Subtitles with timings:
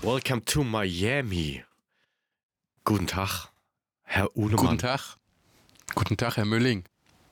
[0.00, 1.64] Welcome to Miami.
[2.84, 3.48] Guten Tag,
[4.04, 4.66] Herr Uhlemann.
[4.66, 5.16] Guten Tag.
[5.96, 6.84] Guten Tag, Herr Mülling.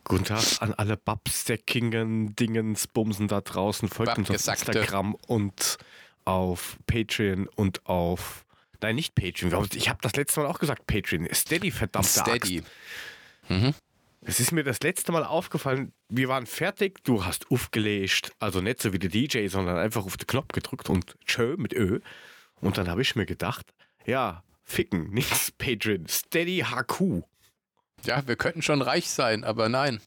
[0.02, 3.88] Guten Tag an alle Babsteckingen, Dingens, Bumsen da draußen.
[3.88, 4.48] Folgt uns auf.
[4.48, 5.78] Instagram und
[6.24, 8.44] auf Patreon und auf.
[8.82, 9.68] Nein, nicht Patreon.
[9.74, 11.28] Ich habe das letzte Mal auch gesagt Patreon.
[11.32, 12.64] Steady, verdammte Steady.
[13.48, 13.80] Axt.
[14.28, 18.82] Es ist mir das letzte Mal aufgefallen, wir waren fertig, du hast aufgelegt, also nicht
[18.82, 22.00] so wie der DJ, sondern einfach auf den Knopf gedrückt und tschö mit Ö.
[22.60, 23.72] Und dann habe ich mir gedacht,
[24.04, 27.22] ja, ficken, nichts Patreon, Steady HQ.
[28.04, 30.00] Ja, wir könnten schon reich sein, aber nein.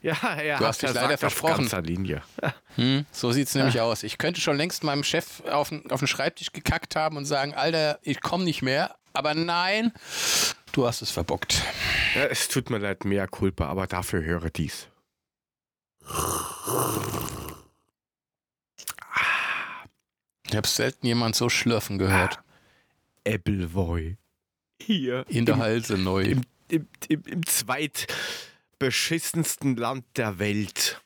[0.00, 1.52] Ja, ja, Du hast dich leider versprochen.
[1.52, 2.22] Auf ganzer Linie.
[2.76, 4.04] Hm, so sieht's nämlich aus.
[4.04, 7.52] Ich könnte schon längst meinem Chef auf den, auf den Schreibtisch gekackt haben und sagen,
[7.52, 8.94] Alter, ich komme nicht mehr.
[9.18, 9.92] Aber nein,
[10.70, 11.64] du hast es verbockt.
[12.14, 14.86] Ja, es tut mir leid, mehr Culpa, aber dafür höre dies.
[20.46, 22.38] Ich habe selten jemand so schlürfen gehört.
[23.26, 24.16] Appleboy.
[24.80, 25.24] Hier.
[25.28, 26.22] In der im, Halse neu.
[26.22, 31.02] Im, im, im, im zweitbeschissensten Land der Welt.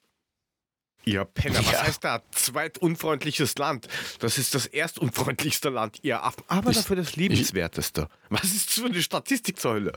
[1.05, 1.83] Ihr Penner, was Ja.
[1.83, 2.23] heißt da?
[2.31, 3.89] Zweitunfreundliches Land.
[4.21, 6.45] Das ist das erstunfreundlichste Land, ihr Affen.
[6.49, 8.09] Aber Ich- dafür das liebenswerteste.
[8.31, 9.93] Was ist das für eine Statistik zur Hölle?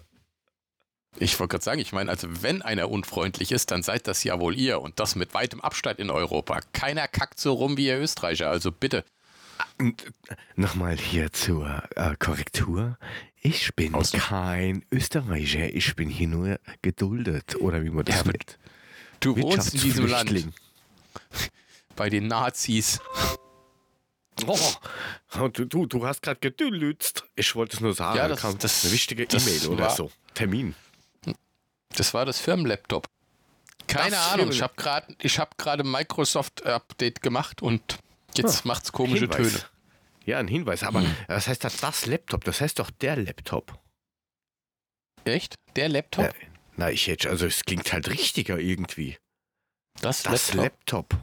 [1.18, 4.40] Ich wollte gerade sagen, ich meine, also wenn einer unfreundlich ist, dann seid das ja
[4.40, 6.60] wohl ihr und das mit weitem Abstand in Europa.
[6.74, 9.06] Keiner kackt so rum wie ihr Österreicher, also bitte.
[10.56, 12.98] Nochmal hier zur äh, Korrektur.
[13.42, 17.56] Ich bin Aus- kein Österreicher, ich bin hier nur geduldet.
[17.58, 18.58] Oder wie man das Ja, nennt.
[19.22, 20.48] Du wohnst in diesem Land.
[21.96, 23.00] bei den Nazis.
[24.48, 27.24] Oh, du, du, du hast gerade gedülützt.
[27.36, 28.18] Ich wollte es nur sagen.
[28.18, 30.12] Ja, da das- kam das- eine wichtige E-Mail oder war- so.
[30.34, 30.76] Termin.
[31.96, 33.08] Das war das Firmenlaptop.
[33.88, 37.98] Keine Das Ahnung, ich habe gerade ich hab gerade Microsoft Update gemacht und
[38.36, 39.54] jetzt macht's komische Hinweis.
[39.54, 39.64] Töne.
[40.26, 40.84] Ja, ein Hinweis.
[40.84, 41.16] Aber Hm.
[41.30, 43.80] das heißt das, das Laptop, das heißt doch der Laptop.
[45.24, 45.56] Echt?
[45.78, 46.26] Der Laptop?
[46.26, 46.32] Ja,
[46.76, 49.18] na, ich hätte, also es klingt halt richtiger irgendwie.
[50.02, 50.64] Das, Das Laptop?
[51.12, 51.16] Laptop.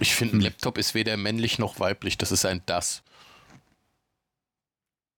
[0.00, 0.40] Ich finde, Hm.
[0.40, 2.16] ein Laptop ist weder männlich noch weiblich.
[2.18, 3.02] Das ist ein Das.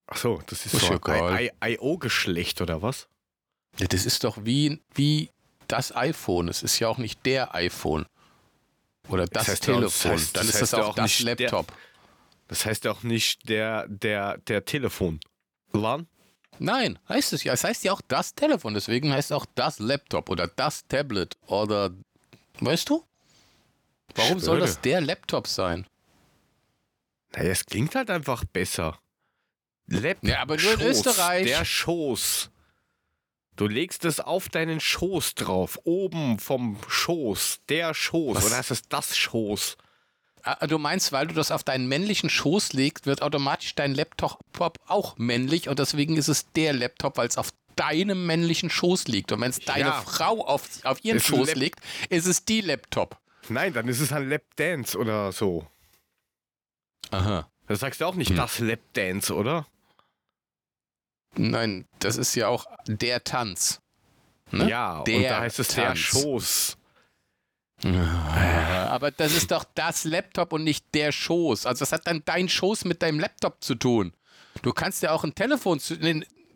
[0.06, 3.08] Ach so, das ist Ist so ein IO-Geschlecht oder was?
[3.78, 5.30] Ja, das ist doch wie, wie
[5.68, 6.48] das iPhone.
[6.48, 8.06] Es ist ja auch nicht der iPhone.
[9.08, 10.18] Oder das, heißt ja auch- das Telefon.
[10.18, 11.72] heißt- Dann das ist heißt das ja auch auch das nicht der- Laptop.
[12.48, 15.20] Das heißt ja auch nicht der, der, der Telefon.
[15.72, 16.06] LAN?
[16.58, 17.54] Nein, heißt es ja.
[17.54, 18.74] Es heißt ja auch das Telefon.
[18.74, 21.90] Deswegen heißt es auch das Laptop oder das Tablet oder.
[22.64, 23.04] Weißt du?
[24.14, 25.86] Warum soll das der Laptop sein?
[27.34, 28.98] Naja, es klingt halt einfach besser.
[29.86, 30.28] Laptop.
[30.28, 31.46] Ja, aber nur in Schoß, Österreich.
[31.46, 32.50] Der Schoß.
[33.56, 35.78] Du legst es auf deinen Schoß drauf.
[35.84, 37.60] Oben vom Schoß.
[37.68, 38.36] Der Schoß.
[38.36, 38.46] Was?
[38.46, 39.76] Oder heißt es das Schoß?
[40.42, 44.40] Ah, Du meinst, weil du das auf deinen männlichen Schoß legst, wird automatisch dein Laptop
[44.86, 49.32] auch männlich und deswegen ist es der Laptop, weil es auf deinem männlichen Schoß liegt.
[49.32, 50.00] Und wenn es deine Ja.
[50.02, 53.18] Frau auf, auf ihren Ist Schoß legt, ist es die Laptop.
[53.48, 55.66] Nein, dann ist es ein Lapdance oder so.
[57.10, 57.48] Aha.
[57.66, 58.36] Das sagst du auch nicht Hm.
[58.36, 59.66] das Lapdance, oder?
[61.36, 63.80] Nein, das ist ja auch der Tanz.
[64.50, 64.68] Ne?
[64.68, 65.98] Ja, und Der da heißt es der Tanz.
[65.98, 66.76] Schoß.
[67.84, 71.66] Ah, Aber das ist doch das Laptop und nicht der Schoß.
[71.66, 74.12] Also das hat dann dein Schoß mit deinem Laptop zu tun.
[74.60, 75.80] Du kannst ja auch ein Telefon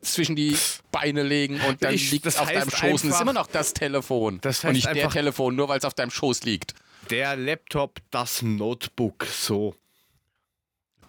[0.02, 0.56] zwischen die
[0.92, 3.46] Beine legen und dann Ich- liegt es auf deinem Schoß und ist einfach- immer noch
[3.46, 4.38] das Telefon.
[4.42, 6.74] Das und heißt nicht der einfach- Telefon, nur weil es auf deinem Schoß liegt.
[7.10, 9.24] Der Laptop, das Notebook.
[9.26, 9.74] So.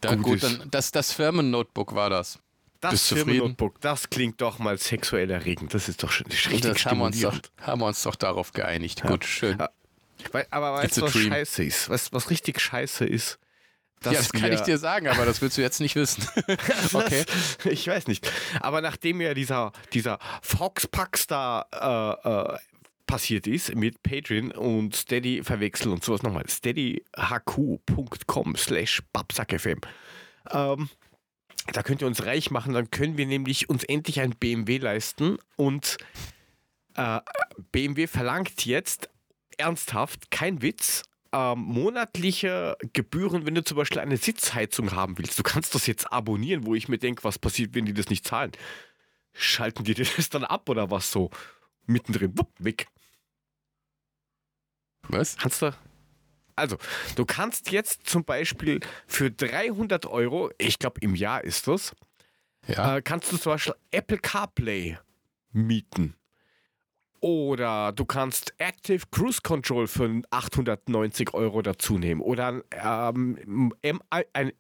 [0.01, 2.39] Da, Gut gut, dann das, das Firmennotebook war das.
[2.81, 3.07] Das?
[3.07, 5.73] Firmennotebook, das klingt doch mal sexuell erregend.
[5.73, 8.51] Das ist doch schon richtig das haben wir, uns doch, haben wir uns doch darauf
[8.53, 9.01] geeinigt.
[9.01, 9.57] Gut, schön.
[9.57, 9.69] Ja.
[10.51, 11.89] Aber weißt du, was scheiße ist?
[11.89, 13.39] Was, was richtig scheiße ist?
[14.01, 16.27] Dass ja, das kann ich dir sagen, aber das willst du jetzt nicht wissen.
[16.93, 17.23] okay.
[17.25, 18.29] Das, ich weiß nicht.
[18.61, 22.57] Aber nachdem ja dieser, dieser Foxpax da äh, äh,
[23.07, 26.43] passiert ist mit Patreon und Steady verwechseln und sowas nochmal.
[26.47, 29.79] steadyhq.com slash babsackfm.
[30.51, 30.89] Ähm,
[31.73, 35.37] da könnt ihr uns reich machen, dann können wir nämlich uns endlich ein BMW leisten
[35.55, 35.97] und
[36.95, 37.19] äh,
[37.71, 39.09] BMW verlangt jetzt
[39.57, 45.37] ernsthaft, kein Witz, ähm, monatliche Gebühren, wenn du zum Beispiel eine Sitzheizung haben willst.
[45.39, 48.25] Du kannst das jetzt abonnieren, wo ich mir denke, was passiert, wenn die das nicht
[48.25, 48.51] zahlen.
[49.33, 51.29] Schalten die das dann ab oder was so?
[51.85, 52.87] Mittendrin, wupp, weg.
[55.09, 55.37] Was?
[55.37, 55.73] Kannst du.
[56.55, 56.77] Also,
[57.15, 61.95] du kannst jetzt zum Beispiel für 300 Euro, ich glaube im Jahr ist das,
[62.67, 62.97] Ja.
[62.97, 64.97] äh, kannst du zum Beispiel Apple CarPlay
[65.51, 66.15] mieten.
[67.19, 72.21] Oder du kannst Active Cruise Control für 890 Euro dazu nehmen.
[72.21, 74.51] Oder ähm, M, ein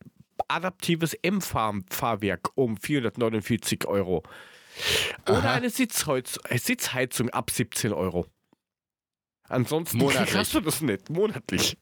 [0.47, 4.23] adaptives M-Fahrwerk um 449 Euro.
[5.27, 5.53] Oder Aha.
[5.55, 8.25] eine Sitzheizung, Sitzheizung ab 17 Euro.
[9.49, 10.35] Ansonsten Monatlich.
[10.35, 11.09] hast du das nicht.
[11.09, 11.77] Monatlich.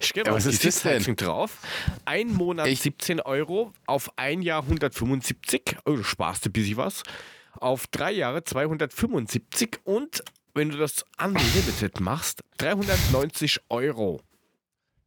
[0.00, 1.58] Ich gehe mal die Sitzheizung drauf.
[2.04, 5.76] Ein Monat ich 17 Euro, auf ein Jahr 175.
[5.84, 7.02] Oh, du sparst ein bisschen was.
[7.60, 10.22] Auf drei Jahre 275 und
[10.54, 14.20] wenn du das unlimited machst, 390 Euro.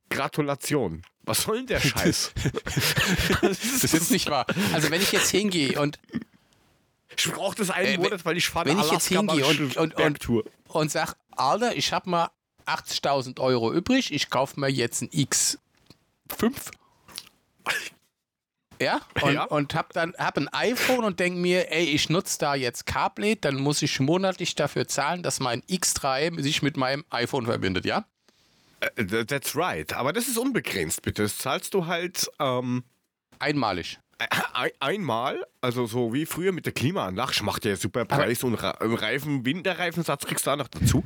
[0.09, 1.01] Gratulation.
[1.23, 2.31] Was soll denn der Scheiß?
[3.41, 4.45] das ist jetzt nicht wahr.
[4.73, 5.99] Also wenn ich jetzt hingehe und
[7.17, 9.95] ich brauche das einen äh, Monat, weil ich fahre Wenn ich jetzt hingehe und, und,
[9.95, 12.29] und, und sag, Alter, ich habe mal
[12.65, 15.57] 80.000 Euro übrig, ich kaufe mir jetzt ein X5.
[18.81, 19.43] Ja, und, ja.
[19.45, 23.35] und hab dann hab ein iPhone und denk mir, ey, ich nutze da jetzt CarPlay,
[23.35, 28.05] dann muss ich monatlich dafür zahlen, dass mein X3 sich mit meinem iPhone verbindet, ja?
[28.99, 29.91] Uh, that's right.
[29.93, 31.23] Aber das ist unbegrenzt, bitte.
[31.23, 32.83] Das zahlst du halt ähm,
[33.39, 33.99] einmalig.
[34.53, 38.55] Ein, einmal, also so wie früher mit der Klimaanlage, ich mache dir super Preis und
[38.55, 41.03] Reifen, Winterreifensatz kriegst du da noch dazu.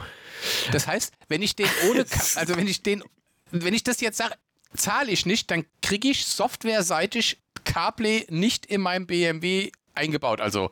[0.71, 3.03] Das heißt, wenn ich den ohne, also wenn ich den,
[3.51, 4.35] wenn ich das jetzt sage,
[4.73, 10.69] zahle ich nicht, dann kriege ich softwareseitig CarPlay nicht in meinem BMW eingebaut, also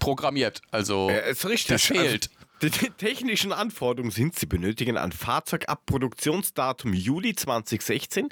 [0.00, 0.62] programmiert.
[0.70, 1.68] Also ja, ist richtig.
[1.68, 2.30] das fehlt.
[2.30, 8.28] Also, die technischen Anforderungen sind, Sie benötigen ein Fahrzeug ab Produktionsdatum Juli 2016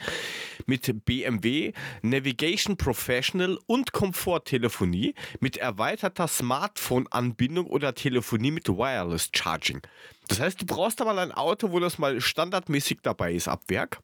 [0.64, 9.82] mit BMW Navigation Professional und Komforttelefonie mit erweiterter Smartphone-Anbindung oder Telefonie mit Wireless Charging.
[10.28, 13.64] Das heißt, du brauchst da mal ein Auto, wo das mal standardmäßig dabei ist ab
[13.68, 13.98] Werk.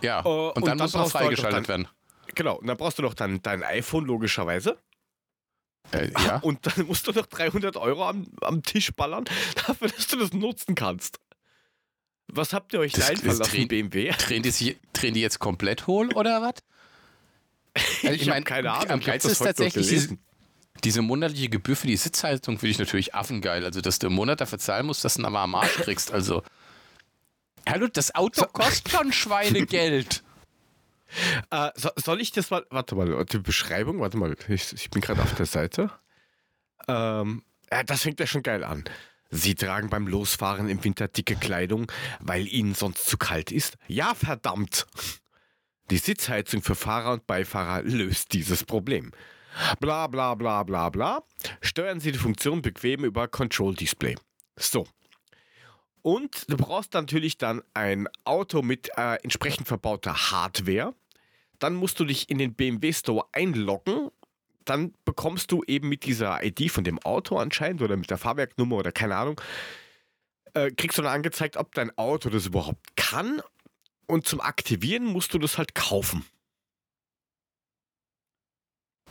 [0.00, 1.88] Ja, uh, und, und, dann, dann muss noch halt freigeschaltet halt werden.
[2.34, 4.78] Genau, und dann brauchst du noch dein, dein iPhone logischerweise.
[5.90, 6.36] Äh, ja.
[6.42, 9.24] Und dann musst du noch 300 Euro am, am Tisch ballern,
[9.66, 11.18] dafür, dass du das nutzen kannst.
[12.28, 14.10] Was habt ihr euch da einfallen lassen, BMW?
[14.12, 16.54] Drehen die, drehen die jetzt komplett hohl oder was?
[18.02, 18.90] Also ich, ich habe keine Ahnung.
[18.90, 20.18] Am geilsten ist tatsächlich diese,
[20.84, 23.64] diese, monatliche Gebühr für die Sitzhaltung finde ich natürlich affengeil.
[23.64, 26.12] Also, dass du im Monat dafür zahlen musst, dass du einen am Arsch kriegst.
[26.12, 26.42] Also,
[27.66, 30.22] hallo, das Auto kostet schon Schweinegeld.
[31.50, 35.00] Äh, so, soll ich das mal, warte mal, die Beschreibung, warte mal, ich, ich bin
[35.00, 35.90] gerade auf der Seite.
[36.88, 38.84] Ähm, ja, das fängt ja schon geil an.
[39.30, 43.78] Sie tragen beim Losfahren im Winter dicke Kleidung, weil ihnen sonst zu kalt ist?
[43.88, 44.86] Ja, verdammt!
[45.90, 49.12] Die Sitzheizung für Fahrer und Beifahrer löst dieses Problem.
[49.80, 51.22] Bla bla bla bla bla.
[51.60, 54.16] Steuern Sie die Funktion bequem über Control Display.
[54.56, 54.86] So.
[56.02, 60.94] Und du brauchst natürlich dann ein Auto mit äh, entsprechend verbauter Hardware
[61.62, 64.10] dann musst du dich in den BMW Store einloggen.
[64.64, 68.76] Dann bekommst du eben mit dieser ID von dem Auto anscheinend oder mit der Fahrwerknummer
[68.76, 69.40] oder keine Ahnung,
[70.54, 73.40] äh, kriegst du dann angezeigt, ob dein Auto das überhaupt kann.
[74.06, 76.24] Und zum Aktivieren musst du das halt kaufen.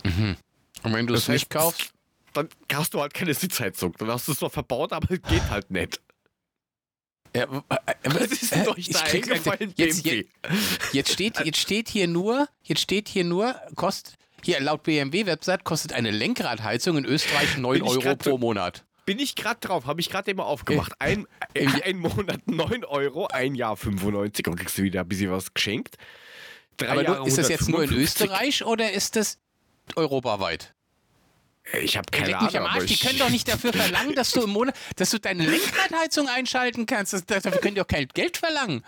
[0.03, 0.35] Mhm.
[0.83, 1.93] Und wenn du es nicht kaufst?
[2.33, 3.93] Dann hast du halt keine Sitzheizung.
[3.97, 6.01] Dann hast du es zwar verbaut, aber es geht halt nicht.
[7.35, 7.47] Ja,
[8.03, 10.27] was ist denn euch da eingefallen, jetzt, jetzt,
[10.91, 15.93] jetzt, steht, jetzt steht hier nur, jetzt steht hier nur, kostet, hier laut BMW-Website kostet
[15.93, 18.83] eine Lenkradheizung in Österreich 9 Euro pro Monat.
[19.05, 20.93] Bin ich gerade drauf, habe ich gerade immer aufgemacht.
[20.99, 25.31] Ein, äh, ein Monat 9 Euro, ein Jahr 95 und kriegst du wieder ein bisschen
[25.31, 25.97] was geschenkt.
[26.77, 29.37] Drei Aber Jahre ist das jetzt nur in Österreich oder ist das
[29.95, 30.73] europaweit?
[31.81, 32.47] Ich habe keine Ahnung.
[32.47, 32.85] Mich am Arsch.
[32.85, 36.85] Die können doch nicht dafür verlangen, dass du im Monat, dass du deine Lenkradheizung einschalten
[36.85, 37.13] kannst.
[37.13, 38.83] Das, dafür können die auch kein Geld verlangen.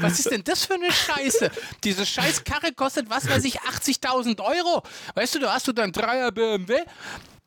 [0.00, 1.50] Was ist denn das für eine Scheiße?
[1.82, 4.82] Diese scheiß Karre kostet, was weiß ich, 80.000 Euro.
[5.14, 6.82] Weißt du, da hast du dann Dreier BMW,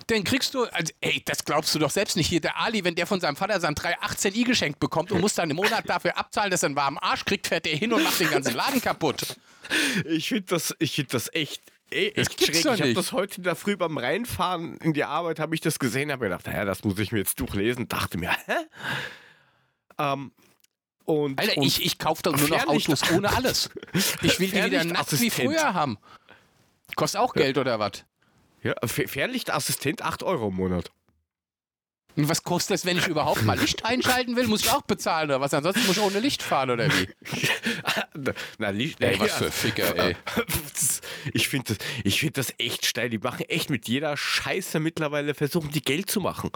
[0.07, 2.27] dann kriegst du, also, ey, das glaubst du doch selbst nicht.
[2.27, 5.49] Hier der Ali, wenn der von seinem Vater sein 318i geschenkt bekommt und muss dann
[5.49, 8.19] im Monat dafür abzahlen, dass er einen warmen Arsch kriegt, fährt er hin und macht
[8.19, 9.37] den ganzen Laden kaputt.
[10.05, 11.61] Ich finde das, find das echt
[11.91, 12.55] Ey, das schräg.
[12.55, 16.11] Ich habe das heute der Früh beim Reinfahren in die Arbeit, habe ich das gesehen,
[16.11, 17.87] habe gedacht, naja, das muss ich mir jetzt durchlesen.
[17.89, 18.53] Dachte mir, hä?
[19.97, 20.31] Ähm,
[21.03, 23.69] und, Alter, und ich, ich kaufe doch nur noch Autos ohne alles.
[24.21, 25.97] Ich will die wieder nass wie früher haben.
[26.95, 28.05] Kostet auch Geld oder was?
[28.63, 30.91] Ja, Fernlichtassistent 8 Euro im Monat.
[32.15, 34.47] Und was kostet das, wenn ich überhaupt mal Licht einschalten will?
[34.47, 35.53] Muss ich auch bezahlen oder was?
[35.53, 37.09] Ansonsten muss ich ohne Licht fahren oder wie?
[38.57, 39.01] Na, Licht.
[39.01, 40.15] Ey, was für Ficker, ey.
[41.33, 43.09] Ich finde das, find das echt steil.
[43.09, 46.51] Die machen echt mit jeder Scheiße mittlerweile, versuchen die Geld zu machen.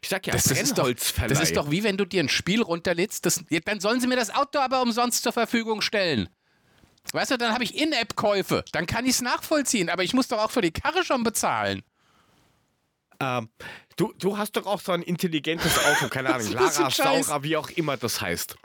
[0.00, 2.62] Ich sag ja, das, ist doch, das ist doch wie wenn du dir ein Spiel
[2.62, 6.28] runterlädst, das, dann sollen sie mir das Auto aber umsonst zur Verfügung stellen.
[7.12, 8.64] Weißt du, dann habe ich In-App-Käufe.
[8.72, 11.82] Dann kann ich es nachvollziehen, aber ich muss doch auch für die Karre schon bezahlen.
[13.20, 13.48] Ähm,
[13.96, 16.90] du, du hast doch auch so ein intelligentes Auto, keine Ahnung, Lara?
[16.90, 18.56] Saura, wie auch immer das heißt.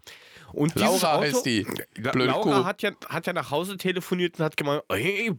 [0.53, 1.63] Und Laura Auto, heißt die.
[1.95, 2.65] Blöde Laura Kuh.
[2.65, 5.31] hat ja, hat ja nach Hause telefoniert und hat gemeint, hey,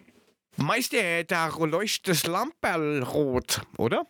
[0.56, 4.06] Meister, da leuchtet das Lamperl rot, oder?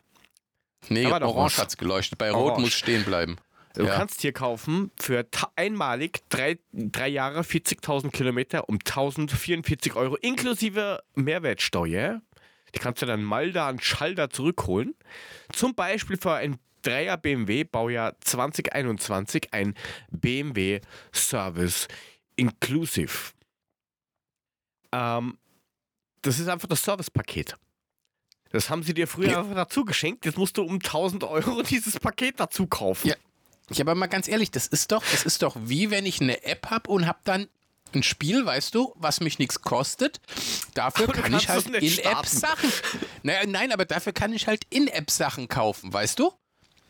[0.89, 1.59] Nee, Da orange was.
[1.59, 2.19] hat's geleuchtet.
[2.19, 2.61] Bei Rot Orange.
[2.63, 3.37] muss stehen bleiben.
[3.75, 3.97] Du Ja.
[3.97, 12.21] kannst hier kaufen für einmalig drei, drei Jahre 40.000 Kilometer um 1044 Euro inklusive Mehrwertsteuer.
[12.75, 14.95] Die kannst du dann mal da an Schalter zurückholen.
[15.53, 19.75] Zum Beispiel für ein Dreier BMW Baujahr 2021 ein
[20.11, 20.81] BMW
[21.13, 21.89] Service
[22.37, 23.33] Inclusive.
[24.93, 25.39] Ähm,
[26.23, 27.57] das ist einfach das Servicepaket.
[28.51, 29.41] Das haben sie dir früher Ja.
[29.41, 30.25] einfach dazu geschenkt.
[30.25, 33.09] Jetzt musst du um 1000 Euro dieses Paket dazu kaufen.
[33.09, 33.17] Ja.
[33.71, 36.45] Ich aber mal ganz ehrlich, das ist doch, das ist doch wie wenn ich eine
[36.45, 37.49] App habe und habe dann
[37.95, 40.21] ein Spiel, weißt du, was mich nichts kostet.
[40.75, 42.71] Dafür Aber kann ich halt es nicht In-App-Sachen.
[43.23, 46.31] Naja, nein, aber dafür kann ich halt In-App-Sachen kaufen, weißt du?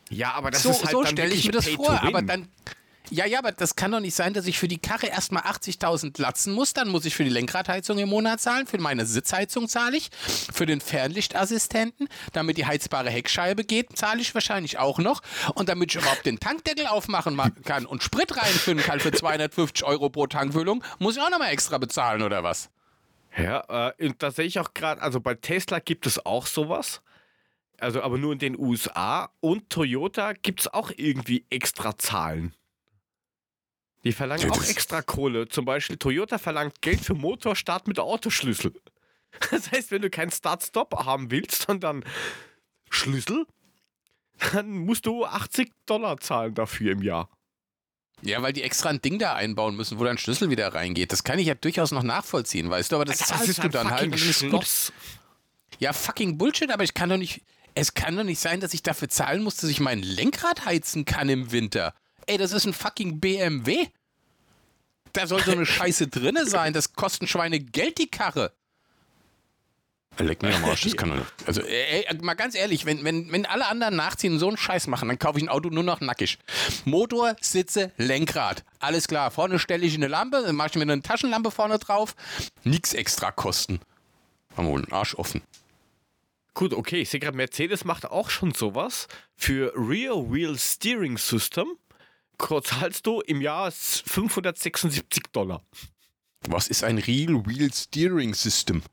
[0.09, 2.01] Ja, aber das so ist halt so stelle ich mir das vor.
[2.03, 2.47] Aber dann.
[3.11, 6.19] Ja, ja, aber das kann doch nicht sein, dass ich für die Karre erstmal 80.000
[6.19, 6.73] latzen muss.
[6.73, 8.65] Dann muss ich für die Lenkradheizung im Monat zahlen.
[8.65, 10.09] Für meine Sitzheizung zahle ich.
[10.51, 12.07] Für den Fernlichtassistenten.
[12.33, 15.21] Damit die heizbare Heckscheibe geht, zahle ich wahrscheinlich auch noch.
[15.53, 19.83] Und damit ich überhaupt den Tankdeckel aufmachen ma- kann und Sprit reinfüllen kann für 250
[19.85, 22.69] Euro pro Tankfüllung, muss ich auch nochmal extra bezahlen oder was?
[23.37, 27.01] Ja, äh, und da sehe ich auch gerade, also bei Tesla gibt es auch sowas.
[27.79, 29.29] Also aber nur in den USA.
[29.41, 32.53] Und Toyota gibt es auch irgendwie extra Zahlen.
[34.03, 35.47] Die verlangen auch das- extra Kohle.
[35.47, 38.73] Zum Beispiel Toyota verlangt Geld für Motorstart mit Autoschlüssel.
[39.51, 42.05] Das heißt, wenn du keinen Start-Stop haben willst, sondern
[42.89, 43.45] Schlüssel,
[44.53, 47.29] dann musst du 80 Dollar zahlen dafür im Jahr.
[48.21, 51.11] Ja, weil die extra ein Ding da einbauen müssen, wo dein Schlüssel wieder reingeht.
[51.11, 52.95] Das kann ich ja durchaus noch nachvollziehen, weißt du?
[52.95, 54.09] Aber das, zahlst du dann halt.
[54.09, 54.17] dann.
[54.17, 54.93] Schloss.
[55.79, 57.41] Ja, fucking Bullshit, aber ich kann doch nicht.
[57.75, 61.03] Es kann doch nicht sein, dass ich dafür zahlen muss, dass ich mein Lenkrad heizen
[61.03, 61.93] kann im Winter.
[62.25, 63.87] Ey, das ist ein fucking BMW.
[65.13, 66.73] Da soll so eine Scheiße drinne sein.
[66.73, 68.53] Das kostet ein Schweine Geld, die Karre.
[70.17, 71.27] Leck mir am Arsch, das kann doch nicht.
[71.45, 74.55] Also, ey, ey, mal ganz ehrlich, wenn, wenn, wenn alle anderen nachziehen und so einen
[74.55, 76.37] Scheiß machen, dann kaufe ich ein Auto nur noch nackig.
[76.85, 78.63] Motor, Sitze, Lenkrad.
[78.79, 79.29] Alles klar.
[79.31, 82.15] Vorne stelle ich eine Lampe, dann mache ich mir eine Taschenlampe vorne drauf.
[82.63, 83.81] Nix extra kosten.
[84.55, 85.41] Haben wir wohl einen Arsch offen.
[86.55, 89.07] Gut, okay, ich sehe gerade, Mercedes macht auch schon sowas.
[89.35, 91.77] Für Rear Wheel Steering System
[92.63, 95.61] zahlst du im Jahr 576 Dollar.
[96.47, 98.83] Was ist ein Real Wheel Steering System?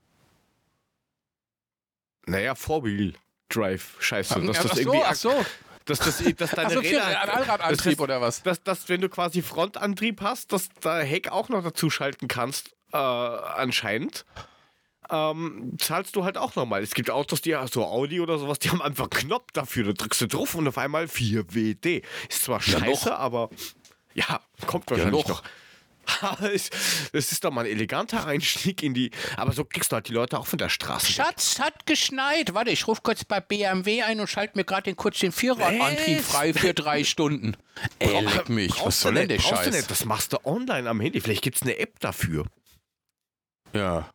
[2.27, 3.15] Naja, Four-Wheel
[3.49, 4.41] Drive, scheiße.
[4.41, 5.47] Dass ach das so, irgendwie, ach so.
[5.85, 7.05] dass, das, dass deine Also Räder.
[7.05, 8.43] einen Allradantrieb oder was?
[8.43, 12.75] dass, dass, wenn du quasi Frontantrieb hast, dass da Heck auch noch dazu schalten kannst,
[12.93, 14.25] äh, anscheinend.
[15.15, 16.83] Ähm, zahlst du halt auch nochmal.
[16.83, 19.85] Es gibt Autos, die so Audi oder sowas, die haben einfach einen Knopf dafür.
[19.85, 22.03] Da drückst du drauf und auf einmal 4WD.
[22.31, 23.19] Ist zwar Ja, scheiße, doch.
[23.19, 23.51] aber
[24.15, 25.43] ja, kommt wahrscheinlich doch.
[25.43, 25.43] noch.
[26.43, 26.71] Es-
[27.13, 29.11] Das ist doch mal ein eleganter Einstieg in die.
[29.37, 31.07] Aber so kriegst du halt die Leute auch von der Straße.
[31.09, 31.15] weg.
[31.27, 32.55] Schatz, hat geschneit.
[32.55, 36.19] Warte, ich rufe kurz bei BMW ein und schalte mir gerade den kurz den Vierradantrieb
[36.19, 36.27] Was?
[36.27, 37.57] frei für drei Stunden.
[38.01, 38.73] Ey, leck mich.
[38.85, 39.71] Was soll denn der Scheiß?
[39.75, 39.91] nicht.
[39.91, 41.21] Das machst du online am Handy.
[41.21, 42.47] Vielleicht gibt es eine App dafür.
[43.75, 44.11] Ja.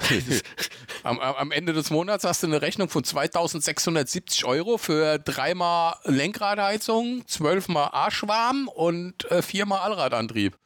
[1.02, 7.26] am, am Ende des Monats hast du eine Rechnung von 2670 Euro für dreimal Lenkradheizung,
[7.26, 10.56] zwölfmal Arschwarm und äh, viermal Allradantrieb.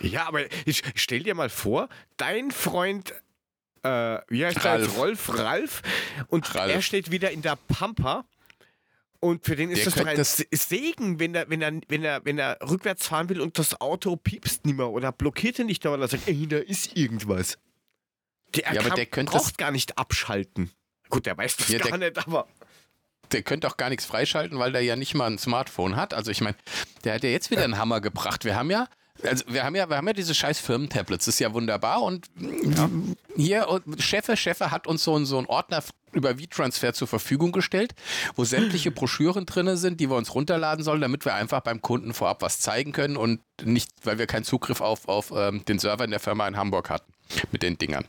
[0.00, 3.12] Ja, aber ich stell dir mal vor, dein Freund,
[3.82, 4.86] äh, wie heißt er Ralf.
[4.86, 4.96] jetzt?
[4.96, 5.82] Rolf, Ralf,
[6.28, 6.72] und Ralf.
[6.72, 8.24] er steht wieder in der Pampa.
[9.22, 11.72] Und für den ist Der das doch ein das- Se- Segen, wenn er, wenn, er,
[11.88, 15.58] wenn, er, wenn er rückwärts fahren will und das Auto piepst nicht mehr oder blockiert
[15.58, 17.58] ihn nicht, weil er sagt, ey, da ist irgendwas.
[18.54, 20.70] Der, Ja, aber kann, der könnte braucht gar nicht abschalten.
[21.08, 22.46] Gut, der weiß das Ja, der- gar nicht, aber.
[23.32, 26.14] der könnte auch gar nichts freischalten, weil der ja nicht mal ein Smartphone hat.
[26.14, 26.56] Also ich meine,
[27.04, 28.44] der hat ja jetzt wieder einen Hammer gebracht.
[28.44, 28.88] Wir haben ja,
[29.22, 32.02] also wir haben ja, wir haben ja diese scheiß Firmentablets, das ist ja wunderbar.
[32.02, 32.28] Und
[33.36, 37.52] hier, und Cheffe, Cheffe hat uns so, einen- so einen Ordner über V-Transfer zur Verfügung
[37.52, 37.94] gestellt,
[38.34, 42.14] wo sämtliche Broschüren drin sind, die wir uns runterladen sollen, damit wir einfach beim Kunden
[42.14, 46.04] vorab was zeigen können und nicht, weil wir keinen Zugriff auf, auf ähm, den Server
[46.04, 47.12] in der Firma in Hamburg hatten
[47.52, 48.06] mit den Dingern.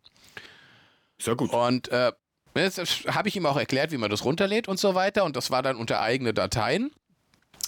[1.22, 1.52] Sehr gut.
[1.52, 2.12] Und äh,
[2.56, 5.24] jetzt habe ich ihm auch erklärt, wie man das runterlädt und so weiter.
[5.24, 6.92] Und das war dann unter eigene Dateien.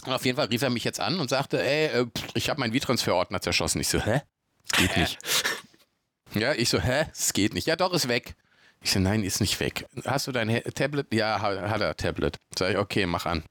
[0.05, 2.59] Und auf jeden Fall rief er mich jetzt an und sagte, ey, äh, ich habe
[2.59, 3.79] meinen V-Transfer-Ordner zerschossen.
[3.79, 4.21] Ich so, hä?
[4.77, 5.17] Geht nicht.
[6.33, 7.05] ja, ich so, hä?
[7.13, 7.67] Es geht nicht.
[7.67, 8.35] Ja, doch, ist weg.
[8.81, 9.85] Ich so, nein, ist nicht weg.
[10.05, 11.13] Hast du dein Tablet?
[11.13, 12.37] Ja, ha- hat er, Tablet.
[12.57, 13.43] Sag ich, okay, mach an.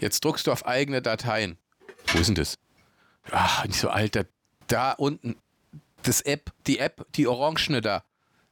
[0.00, 1.58] Jetzt druckst du auf eigene Dateien.
[2.06, 2.56] Wo ist denn das?
[3.30, 4.24] Ah, nicht so, Alter,
[4.66, 5.36] da unten.
[6.02, 8.02] Das App, die App, die Orangene da.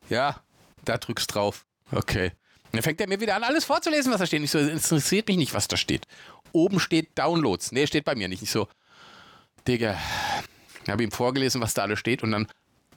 [0.09, 0.41] Ja,
[0.85, 1.65] da drückst drauf.
[1.91, 2.33] Okay.
[2.73, 4.41] dann fängt er mir wieder an, alles vorzulesen, was da steht.
[4.41, 6.07] Nicht so, interessiert mich nicht, was da steht.
[6.53, 7.73] Oben steht Downloads.
[7.73, 8.41] Nee, steht bei mir nicht.
[8.41, 8.69] Nicht so,
[9.67, 9.99] Digga.
[10.85, 12.49] Ich habe ihm vorgelesen, was da alles steht und dann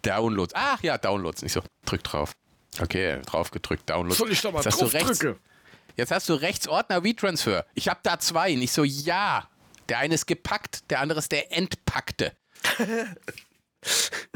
[0.02, 0.54] Downloads.
[0.56, 1.42] Ach ja, Downloads.
[1.42, 2.34] Nicht so, drück drauf.
[2.80, 4.18] Okay, drauf gedrückt, Downloads.
[4.18, 5.40] Soll ich da mal Jetzt hast drauf du rechts, drücke?
[5.96, 7.66] Jetzt hast du rechts Ordner V-Transfer.
[7.74, 8.54] Ich habe da zwei.
[8.56, 9.48] Nicht so, ja.
[9.88, 12.34] Der eine ist gepackt, der andere ist der entpackte.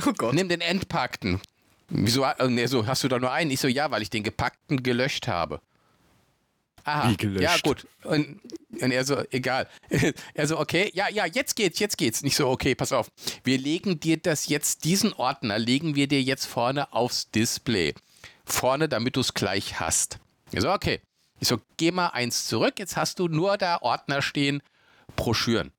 [0.05, 0.35] Oh Gott.
[0.35, 1.41] Nimm den entpackten.
[1.89, 2.23] Wieso?
[2.23, 3.51] äh, Nee, so, hast du da nur einen?
[3.51, 5.61] Ich so, ja, weil ich den gepackten gelöscht habe.
[6.83, 7.09] Aha.
[7.09, 7.43] Wie gelöscht?
[7.43, 7.87] Ja, gut.
[8.03, 8.39] Und,
[8.79, 9.67] und er so, egal.
[10.33, 12.23] er so, okay, ja, ja, jetzt geht's, jetzt geht's.
[12.23, 13.11] Nicht so, okay, pass auf.
[13.43, 17.93] Wir legen dir das jetzt, diesen Ordner legen wir dir jetzt vorne aufs Display.
[18.45, 20.19] Vorne, damit du es gleich hast.
[20.51, 21.01] Ich so, okay.
[21.39, 24.61] Ich so, geh mal eins zurück, jetzt hast du nur da Ordner stehen,
[25.15, 25.71] Broschüren.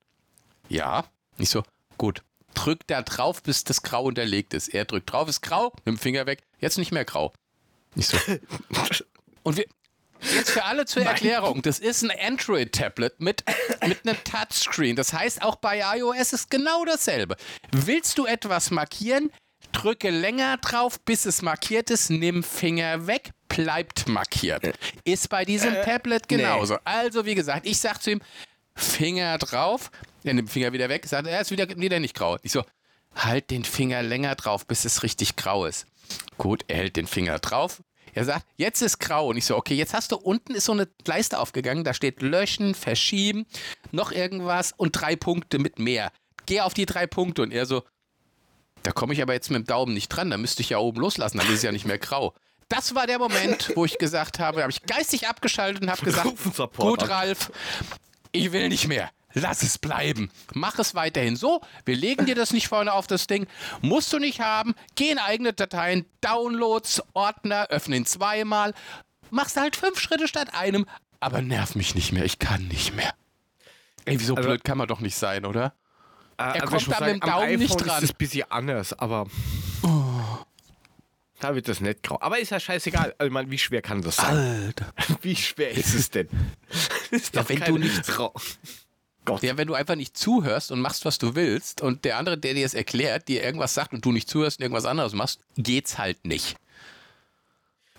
[0.69, 1.05] Ja.
[1.37, 1.63] Ich so,
[1.97, 2.23] gut.
[2.53, 4.69] Drück da drauf, bis das Grau unterlegt ist.
[4.69, 7.33] Er drückt drauf, ist grau, mit dem Finger weg, jetzt nicht mehr grau.
[7.95, 8.17] Ich so.
[9.43, 9.65] Und wir,
[10.35, 13.43] jetzt für alle zur Erklärung, das ist ein Android-Tablet mit,
[13.87, 14.95] mit einem Touchscreen.
[14.95, 17.35] Das heißt, auch bei iOS ist genau dasselbe.
[17.71, 19.31] Willst du etwas markieren,
[19.71, 24.73] drücke länger drauf, bis es markiert ist, nimm Finger weg, bleibt markiert.
[25.03, 26.77] Ist bei diesem Tablet genauso.
[26.83, 28.21] Also, wie gesagt, ich sag zu ihm,
[28.75, 29.91] Finger drauf,
[30.23, 32.37] er nimmt den Finger wieder weg, sagt, er ist wieder, wieder nicht grau.
[32.43, 32.63] Ich so,
[33.15, 35.85] halt den Finger länger drauf, bis es richtig grau ist.
[36.37, 37.81] Gut, er hält den Finger drauf.
[38.13, 39.27] Er sagt, jetzt ist grau.
[39.27, 42.21] Und ich so, okay, jetzt hast du unten ist so eine Leiste aufgegangen, da steht
[42.21, 43.45] löschen, verschieben,
[43.91, 46.11] noch irgendwas und drei Punkte mit mehr.
[46.45, 47.41] Geh auf die drei Punkte.
[47.41, 47.83] Und er so,
[48.83, 50.99] da komme ich aber jetzt mit dem Daumen nicht dran, da müsste ich ja oben
[50.99, 52.33] loslassen, dann ist es ja nicht mehr grau.
[52.67, 56.01] Das war der Moment, wo ich gesagt habe, da habe ich geistig abgeschaltet und habe
[56.05, 56.29] gesagt,
[56.77, 57.09] gut.
[57.09, 57.51] Ralf,
[58.31, 59.09] ich will nicht mehr.
[59.33, 60.29] Lass es bleiben.
[60.53, 61.61] Mach es weiterhin so.
[61.85, 63.47] Wir legen dir das nicht vorne auf das Ding.
[63.81, 64.73] Musst du nicht haben.
[64.95, 68.73] Geh in eigene Dateien, Downloads, Ordner, öffne ihn zweimal.
[69.29, 70.85] Machst halt fünf Schritte statt einem.
[71.19, 72.25] Aber nerv mich nicht mehr.
[72.25, 73.13] Ich kann nicht mehr.
[74.05, 75.73] Ey, wie so Also- blöd kann man doch nicht sein, oder?
[76.37, 77.97] Er kommt da mit dem Daumen nicht dran.
[77.99, 79.27] Ist es ein bisschen anders, aber.
[81.39, 82.17] Da wird das nicht grau.
[82.21, 83.15] Aber ist ja scheißegal.
[83.17, 84.35] Also, meine, wie schwer kann das sein?
[84.65, 84.93] Alter.
[85.21, 86.27] Wie schwer ist es denn?
[87.09, 88.33] ist Ja, wenn du nicht- Grau.
[89.25, 89.43] Gott.
[89.43, 92.53] Ja, wenn du einfach nicht zuhörst und machst, was du willst und der andere, der
[92.55, 95.97] dir es erklärt, dir irgendwas sagt und du nicht zuhörst und irgendwas anderes machst, geht's
[95.99, 96.57] halt nicht.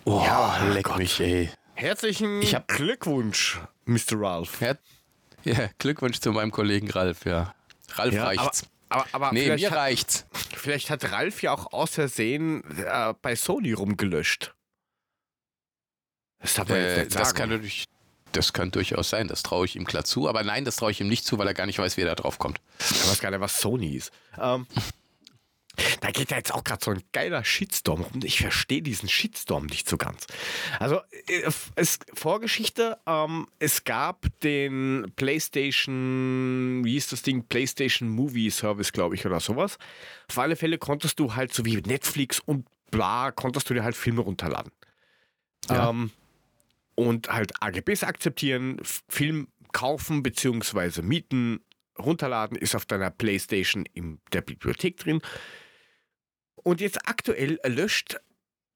[0.05, 0.97] Oh, Ja, leck Gott.
[0.97, 1.49] mich, ey.
[1.75, 4.13] Herzlichen Ich hab- Glückwunsch, Mr.
[4.19, 4.59] Ralph.
[4.61, 4.75] Ja,
[5.45, 7.55] ja, Glückwunsch zu meinem Kollegen Ralf, ja.
[7.93, 8.63] Ralf Ja, aber, reicht's.
[8.89, 10.25] aber, aber nee, vielleicht, mir hat, reicht's.
[10.55, 14.53] vielleicht hat Ralf ja auch aus Versehen äh, bei Sony rumgelöscht.
[16.39, 17.37] Das darf man jetzt Äh, nicht das sagen.
[17.37, 17.85] kann natürlich,
[18.35, 20.27] das kann durchaus sein, das traue ich ihm klar zu.
[20.27, 22.07] Aber nein, das traue ich ihm nicht zu, weil er gar nicht weiß, wie er
[22.07, 22.59] da drauf kommt.
[22.79, 24.11] Ich weiß gar nicht, was Sony ist.
[24.39, 24.67] Ähm,
[26.01, 28.19] da geht ja jetzt auch gerade so ein geiler Shitstorm rum.
[28.23, 30.27] Ich verstehe diesen Shitstorm nicht so ganz.
[30.79, 37.43] Also, äh, es, Vorgeschichte, ähm, es gab den PlayStation, wie hieß das Ding?
[37.47, 39.77] PlayStation Movie Service, glaube ich, oder sowas.
[40.29, 43.95] Auf alle Fälle konntest du halt, so wie Netflix und bla, konntest du dir halt
[43.95, 44.71] Filme runterladen.
[45.69, 45.89] Ja.
[45.89, 46.11] Ähm,
[46.95, 48.79] und halt AGBs akzeptieren,
[49.09, 51.01] Film kaufen bzw.
[51.01, 51.59] mieten,
[51.97, 55.21] runterladen, ist auf deiner Playstation in der Bibliothek drin.
[56.55, 58.17] Und jetzt aktuell löscht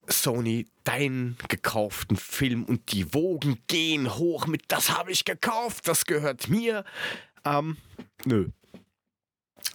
[0.09, 6.05] Sony deinen gekauften Film und die Wogen gehen hoch mit das habe ich gekauft, das
[6.05, 6.85] gehört mir.
[7.45, 7.77] Ähm,
[8.25, 8.49] nö.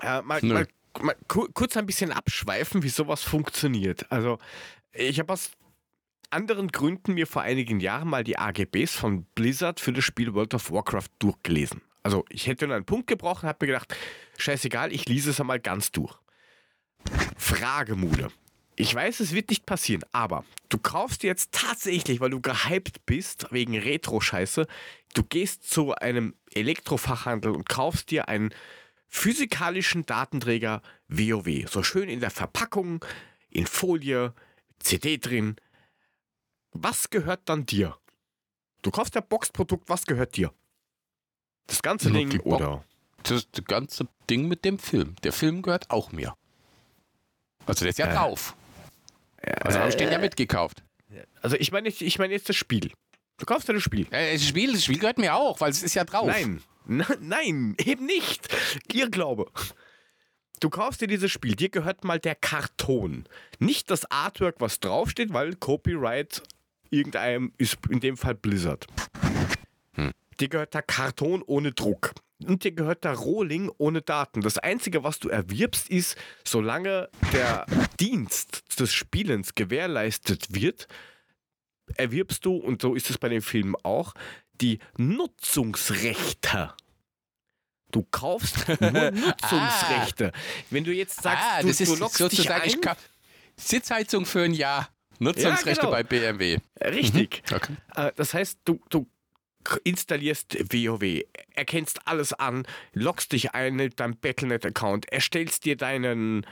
[0.00, 0.54] Äh, mal, Nö.
[0.54, 0.66] Mal,
[1.00, 4.10] mal ku- kurz ein bisschen abschweifen, wie sowas funktioniert.
[4.10, 4.38] Also,
[4.92, 5.50] ich habe aus
[6.32, 10.54] anderen Gründen mir vor einigen Jahren mal die AGBs von Blizzard für das Spiel World
[10.54, 11.82] of Warcraft durchgelesen.
[12.02, 13.94] Also ich hätte nur einen Punkt gebrochen, habe mir gedacht,
[14.38, 16.14] scheißegal, ich lese es einmal ganz durch.
[17.36, 18.30] Fragemude.
[18.74, 23.46] Ich weiß, es wird nicht passieren, aber du kaufst jetzt tatsächlich, weil du gehypt bist
[23.50, 24.66] wegen Retro-Scheiße,
[25.14, 28.54] du gehst zu einem Elektrofachhandel und kaufst dir einen
[29.08, 31.70] physikalischen Datenträger WoW.
[31.70, 33.04] So schön in der Verpackung,
[33.50, 34.32] in Folie,
[34.78, 35.56] CD drin.
[36.72, 37.96] Was gehört dann dir?
[38.82, 40.52] Du kaufst der Boxprodukt, was gehört dir?
[41.66, 42.84] Das ganze Nur Ding oder?
[43.22, 45.14] Das, das ganze Ding mit dem Film.
[45.22, 46.34] Der Film gehört auch mir.
[47.66, 48.56] Also der ist ja Äh, drauf.
[49.60, 50.82] Also habe ich den ja mitgekauft.
[51.40, 52.92] Also ich meine ich meine jetzt das Spiel.
[53.38, 54.06] Du kaufst dir das Spiel.
[54.10, 56.26] Äh, das, Spiel, das Spiel gehört mir auch, weil es ist ja drauf.
[56.26, 58.48] Nein, N nein, eben nicht.
[58.92, 59.50] Irrglaube.
[60.60, 63.24] Du kaufst dir dieses Spiel, dir gehört mal der Karton.
[63.58, 66.42] Nicht das Artwork, was draufsteht, weil Copyright
[66.92, 68.86] irgendeinem ist in dem Fall Blizzard.
[70.40, 72.14] Dir gehört der Karton ohne Druck.
[72.44, 74.40] Und dir gehört der Rohling ohne Daten.
[74.40, 77.66] Das Einzige, was du erwirbst, ist, solange der
[78.00, 80.88] Dienst des Spielens gewährleistet wird,
[81.96, 84.14] erwirbst du, und so ist es bei den Filmen auch,
[84.60, 86.74] die Nutzungsrechte.
[87.92, 90.32] Du kaufst nur Nutzungsrechte.
[90.70, 92.96] Wenn du jetzt sagst, ah, du, das du ist lockst dich sozusagen ein,
[93.56, 94.88] Sitzheizung für ein Jahr.
[95.22, 95.90] Nutzungsrechte genau.
[95.92, 96.58] bei BMW.
[96.82, 97.42] richtig.
[97.52, 97.76] Okay.
[97.94, 99.06] Äh, Das heißt, du, du
[99.84, 101.22] installierst WoW,
[101.54, 106.44] erkennst alles an, loggst dich ein mit deinem Battlenet-Account, erstellst dir deinen,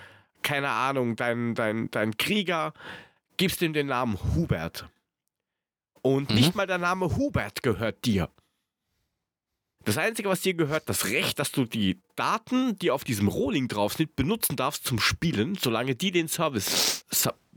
[0.42, 2.72] keine Ahnung, deinen dein, dein Krieger,
[3.36, 4.88] gibst ihm den Namen Hubert.
[6.02, 6.36] Und Mhm.
[6.36, 8.30] nicht mal der Name Hubert gehört dir.
[9.84, 13.66] Das Einzige, was dir gehört, das Recht, dass du die Daten, die auf diesem Rohling
[13.66, 17.04] drauf sind, benutzen darfst zum Spielen, solange die den Service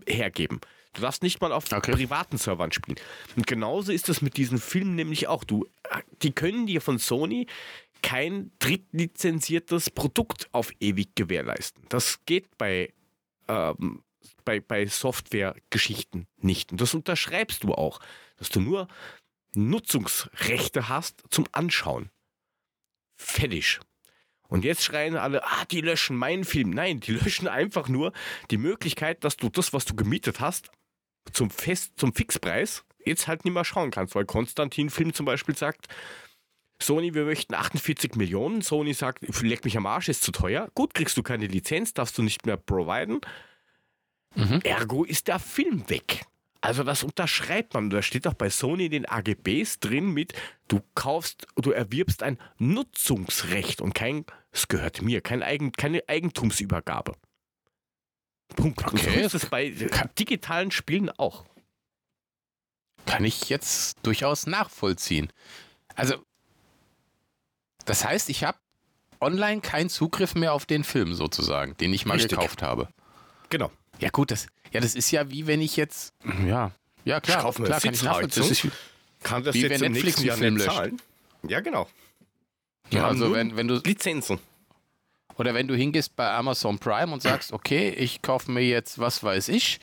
[0.08, 0.62] hergeben.
[0.93, 1.91] Du darfst nicht mal auf Okay.
[1.91, 2.99] privaten Servern spielen.
[3.36, 5.43] Und genauso ist es mit diesen Filmen nämlich auch.
[5.43, 5.65] Du,
[6.21, 7.47] die können dir von Sony
[8.03, 11.86] kein drittlizenziertes Produkt auf ewig gewährleisten.
[11.89, 12.93] Das geht bei,
[13.47, 14.03] ähm,
[14.45, 16.71] bei, bei Software-Geschichten nicht.
[16.71, 17.99] Und das unterschreibst du auch,
[18.38, 18.88] dass du nur
[19.56, 22.10] Nutzungsrechte hast zum Anschauen.
[23.15, 23.79] Fertig.
[24.49, 26.69] Und jetzt schreien alle, ah, die löschen meinen Film.
[26.69, 28.12] Nein, die löschen einfach nur
[28.51, 30.69] die Möglichkeit, dass du das, was du gemietet hast,
[31.32, 35.56] zum Fest, zum Fixpreis jetzt halt nicht mehr schauen kannst, weil Konstantin Film zum Beispiel
[35.56, 35.88] sagt,
[36.82, 38.62] Sony, wir möchten 48 Millionen.
[38.62, 40.70] Sony sagt, leck mich am Arsch, ist zu teuer.
[40.76, 43.22] Gut, kriegst du keine Lizenz, darfst du nicht mehr providen.
[44.36, 44.60] Mhm.
[44.64, 46.26] Ergo ist der Film weg.
[46.62, 47.90] Also das unterschreibt man.
[47.90, 50.34] Da steht auch bei Sony in den AGBs drin mit,
[50.68, 57.14] du kaufst, du erwirbst ein Nutzungsrecht und kein, es gehört mir, kein Eigen, keine Eigentumsübergabe.
[58.54, 58.82] Punkt.
[58.92, 59.22] Und so Okay.
[59.26, 59.70] ist es bei
[60.18, 61.46] digitalen Spielen auch.
[63.06, 65.32] Kann ich jetzt durchaus nachvollziehen.
[65.96, 66.16] Also,
[67.86, 68.58] das heißt, ich habe
[69.20, 72.32] online keinen Zugriff mehr auf den Film sozusagen, den ich mal Richtig.
[72.32, 72.88] gekauft habe.
[73.50, 73.72] Genau.
[74.00, 76.13] Ja gut, das, ja, das ist ja wie wenn ich jetzt,
[76.48, 76.72] ja,
[77.06, 78.50] ja klar, mir klar kann ich nachvollziehen.
[78.50, 78.68] Das ist,
[79.22, 80.78] Kann das Wie jetzt wenn im Netflix nächsten Jahr einen Film nicht löscht.
[80.78, 81.02] zahlen?
[81.48, 81.88] Ja, genau.
[82.89, 84.39] Ja, also wenn, wenn du, Lizenzen.
[85.38, 89.24] Oder wenn du hingehst bei Amazon Prime und sagst, okay, ich kaufe mir jetzt, was
[89.24, 89.80] weiß ich,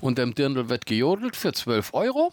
[0.00, 2.32] und dem Dirndl wird gejodelt für 12 Euro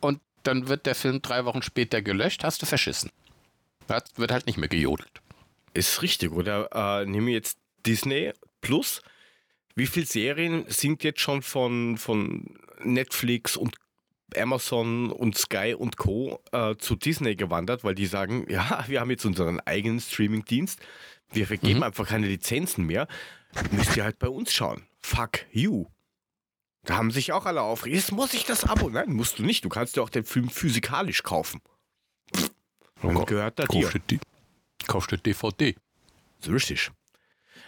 [0.00, 3.10] und dann wird der Film drei Wochen später gelöscht, hast du verschissen.
[3.86, 5.20] Da wird halt nicht mehr gejodelt.
[5.74, 6.68] Ist richtig, oder?
[6.72, 9.02] Äh, nehmen wir jetzt Disney Plus.
[9.74, 13.76] Wie viele Serien sind jetzt schon von, von Netflix und
[14.36, 16.40] Amazon und Sky und Co.
[16.52, 20.80] Äh, zu Disney gewandert, weil die sagen, ja, wir haben jetzt unseren eigenen Streaming-Dienst,
[21.32, 21.82] wir vergeben Mhm.
[21.84, 23.06] einfach keine Lizenzen mehr,
[23.72, 24.86] müsst ihr halt bei uns schauen.
[25.00, 25.86] Fuck you.
[26.84, 27.96] Da haben sich auch alle aufgeregt.
[28.00, 28.88] Jetzt muss ich das Abo.
[28.88, 29.64] Nein, musst du nicht.
[29.64, 31.60] Du kannst dir auch den Film physikalisch kaufen.
[33.02, 33.26] Dann Gott.
[33.28, 33.82] gehört er dir.
[33.82, 34.20] Kaufst du die-
[34.86, 35.74] Kaufst du DVD.
[36.40, 36.90] So richtig.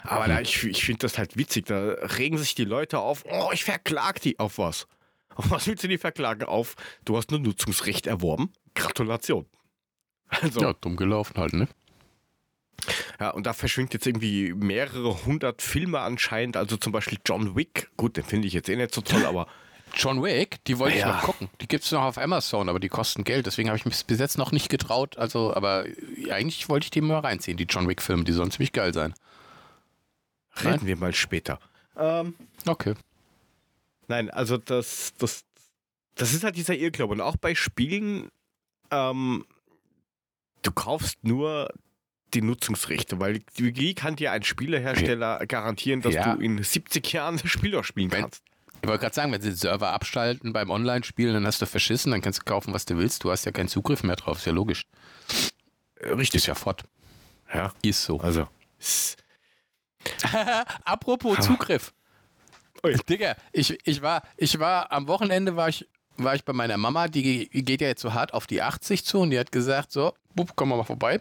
[0.02, 1.66] Aber da, ich, ich finde das halt witzig.
[1.66, 1.78] Da
[2.18, 3.24] regen sich die Leute auf.
[3.30, 4.38] Oh, ich verklag die.
[4.38, 4.86] Auf was?
[5.34, 6.44] Auf was willst du die verklagen?
[6.44, 8.52] Auf, du hast nur Nutzungsrecht erworben.
[8.74, 9.46] Gratulation.
[10.28, 10.72] Also, Ja, ja.
[10.80, 11.68] dumm gelaufen halt, ne?
[13.34, 16.56] und da verschwindet jetzt irgendwie mehrere hundert Filme anscheinend.
[16.56, 17.88] Also zum Beispiel John Wick.
[17.96, 19.46] Gut, den finde ich jetzt eh nicht so toll, aber
[19.94, 21.06] John Wick, die wollte Ja.
[21.08, 21.48] ich noch gucken.
[21.60, 23.46] Die gibt es noch auf Amazon, aber die kosten Geld.
[23.46, 25.16] Deswegen habe ich mich bis jetzt noch nicht getraut.
[25.18, 25.84] Also, aber
[26.30, 28.24] eigentlich wollte ich die mal reinziehen, die John Wick-Filme.
[28.24, 29.14] Die sollen ziemlich geil sein.
[30.64, 31.60] reden wir mal später.
[31.96, 32.34] Ähm,
[32.66, 32.94] Okay.
[34.08, 35.44] Nein, also das, das,
[36.14, 37.12] das ist halt dieser Irrglaube.
[37.14, 38.28] Und auch bei Spielen,
[38.90, 39.44] ähm,
[40.62, 41.72] du kaufst nur
[42.34, 46.34] die Nutzungsrechte, weil wie kann dir ein Spielehersteller garantieren, dass Ja.
[46.34, 48.42] du in 70 Jahren das Spiel noch spielen kannst?
[48.80, 52.10] Ich wollte gerade sagen, wenn sie den Server abschalten beim Online-Spielen, dann hast du verschissen,
[52.10, 53.22] dann kannst du kaufen, was du willst.
[53.22, 54.86] Du hast ja keinen Zugriff mehr drauf, ist ja logisch.
[56.00, 56.36] Äh, Richtig.
[56.40, 56.82] Ist ja fort.
[57.54, 58.18] Ja, Ist so.
[58.18, 58.48] also.
[60.84, 61.92] Apropos Zugriff.
[62.84, 62.94] Ui.
[63.08, 67.08] Digga, ich, ich, war, ich war am Wochenende war ich, war ich bei meiner Mama,
[67.08, 69.92] die ge- geht ja jetzt so hart auf die 80 zu und die hat gesagt,
[69.92, 71.20] so, bup, komm mal vorbei.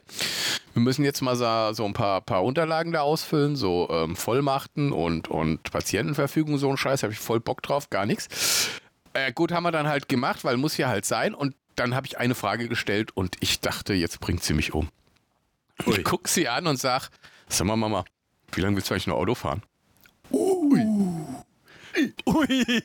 [0.74, 4.92] Wir müssen jetzt mal so, so ein paar, paar Unterlagen da ausfüllen, so ähm, Vollmachten
[4.92, 8.70] und, und Patientenverfügung, so ein Scheiß, habe ich voll Bock drauf, gar nichts.
[9.14, 12.08] Äh, gut, haben wir dann halt gemacht, weil muss ja halt sein und dann habe
[12.08, 14.90] ich eine Frage gestellt und ich dachte, jetzt bringt sie mich um.
[15.86, 15.98] Ui.
[15.98, 17.10] Ich guck sie an und sag,
[17.48, 18.06] sag mal Mama,
[18.54, 19.62] wie lange willst du eigentlich noch Auto fahren?
[22.26, 22.84] Ui.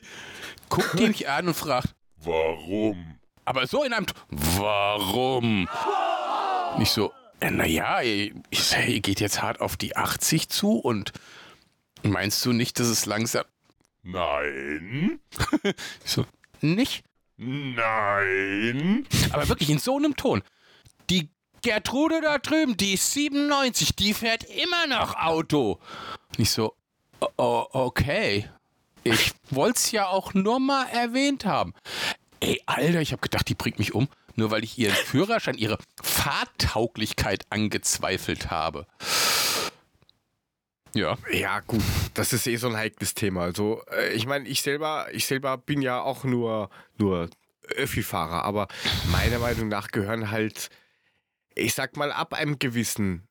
[0.68, 3.18] Guckt die mich an und fragt, Warum?
[3.44, 5.68] aber so in einem, warum?
[6.78, 8.32] Nicht so, äh, naja, ihr,
[8.86, 11.12] ihr geht jetzt hart auf die 80 zu und
[12.02, 13.44] meinst du nicht, dass es langsam,
[14.02, 15.20] Nein.
[15.62, 16.26] ich so,
[16.60, 17.04] nicht?
[17.36, 19.06] Nein.
[19.32, 20.42] Aber wirklich in so einem Ton.
[21.10, 21.28] Die
[21.62, 25.78] Gertrude da drüben, die ist 97, die fährt immer noch Auto.
[26.38, 26.74] Nicht so,
[27.20, 28.48] "O- o- okay.
[29.12, 31.74] Ich wollte es ja auch nur mal erwähnt haben.
[32.40, 35.78] Ey, Alter, ich habe gedacht, die bringt mich um, nur weil ich ihren Führerschein, ihre
[36.02, 38.86] Fahrtauglichkeit angezweifelt habe.
[40.94, 41.16] Ja.
[41.30, 41.82] Ja, gut,
[42.14, 43.42] das ist eh so ein heikles Thema.
[43.42, 47.28] Also, äh, ich meine, ich selber, ich selber bin ja auch nur, nur
[47.76, 48.66] Öffi-Fahrer, aber
[49.12, 50.70] meiner Meinung nach gehören halt,
[51.54, 53.25] ich sag mal, ab einem gewissen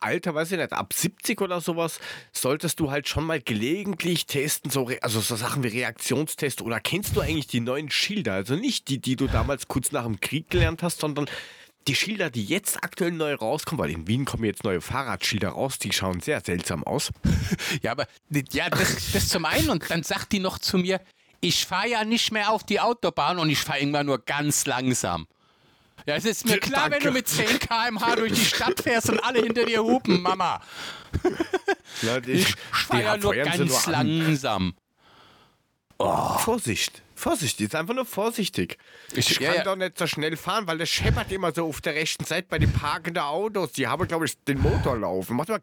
[0.00, 2.00] Alter, weiß ich nicht, ab 70 oder sowas,
[2.32, 7.16] solltest du halt schon mal gelegentlich testen, so, also so Sachen wie Reaktionstest oder kennst
[7.16, 8.34] du eigentlich die neuen Schilder?
[8.34, 11.26] Also nicht die, die du damals kurz nach dem Krieg gelernt hast, sondern
[11.88, 15.78] die Schilder, die jetzt aktuell neu rauskommen, weil in Wien kommen jetzt neue Fahrradschilder raus,
[15.78, 17.10] die schauen sehr seltsam aus.
[17.82, 18.06] Ja, aber
[18.52, 21.00] ja, das, das zum einen und dann sagt die noch zu mir,
[21.40, 25.26] ich fahre ja nicht mehr auf die Autobahn und ich fahre immer nur ganz langsam.
[26.10, 27.06] Ja, es ist mir klar, wenn Danke.
[27.08, 30.60] du mit 10 km/h durch die Stadt fährst und alle hinter dir hupen, Mama.
[32.02, 34.08] Ja, Ich fahre ja nur ganz nur an.
[34.08, 34.74] langsam.
[35.98, 38.78] Vorsicht, Vorsicht, jetzt einfach nur vorsichtig.
[39.12, 39.62] Ich- Ich kann ja.
[39.64, 42.58] doch nicht so schnell fahren, weil das scheppert immer so auf der rechten Seite bei
[42.58, 43.72] den parkenden Autos.
[43.72, 45.36] Die haben, glaube ich, den Motor laufen.
[45.36, 45.60] Macht mal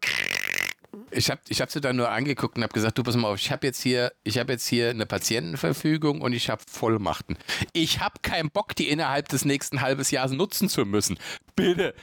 [1.10, 3.38] Ich habe ich hab sie dann nur angeguckt und habe gesagt, du pass mal auf,
[3.38, 7.36] ich habe jetzt hier, ich habe jetzt hier eine Patientenverfügung und ich habe Vollmachten.
[7.72, 11.18] Ich habe keinen Bock, die innerhalb des nächsten halbes Jahres nutzen zu müssen.
[11.56, 11.94] Bitte,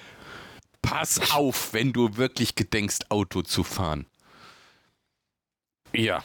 [0.82, 4.06] pass auf, wenn du wirklich gedenkst, Auto zu fahren.
[5.94, 6.24] Ja,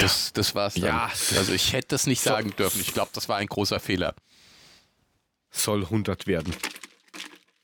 [0.00, 0.84] das, das war's dann.
[0.84, 1.10] Ja.
[1.36, 2.80] Also ich hätte das nicht sagen dürfen.
[2.80, 4.14] Ich glaube, das war ein großer Fehler.
[5.50, 6.54] soll 100 werden.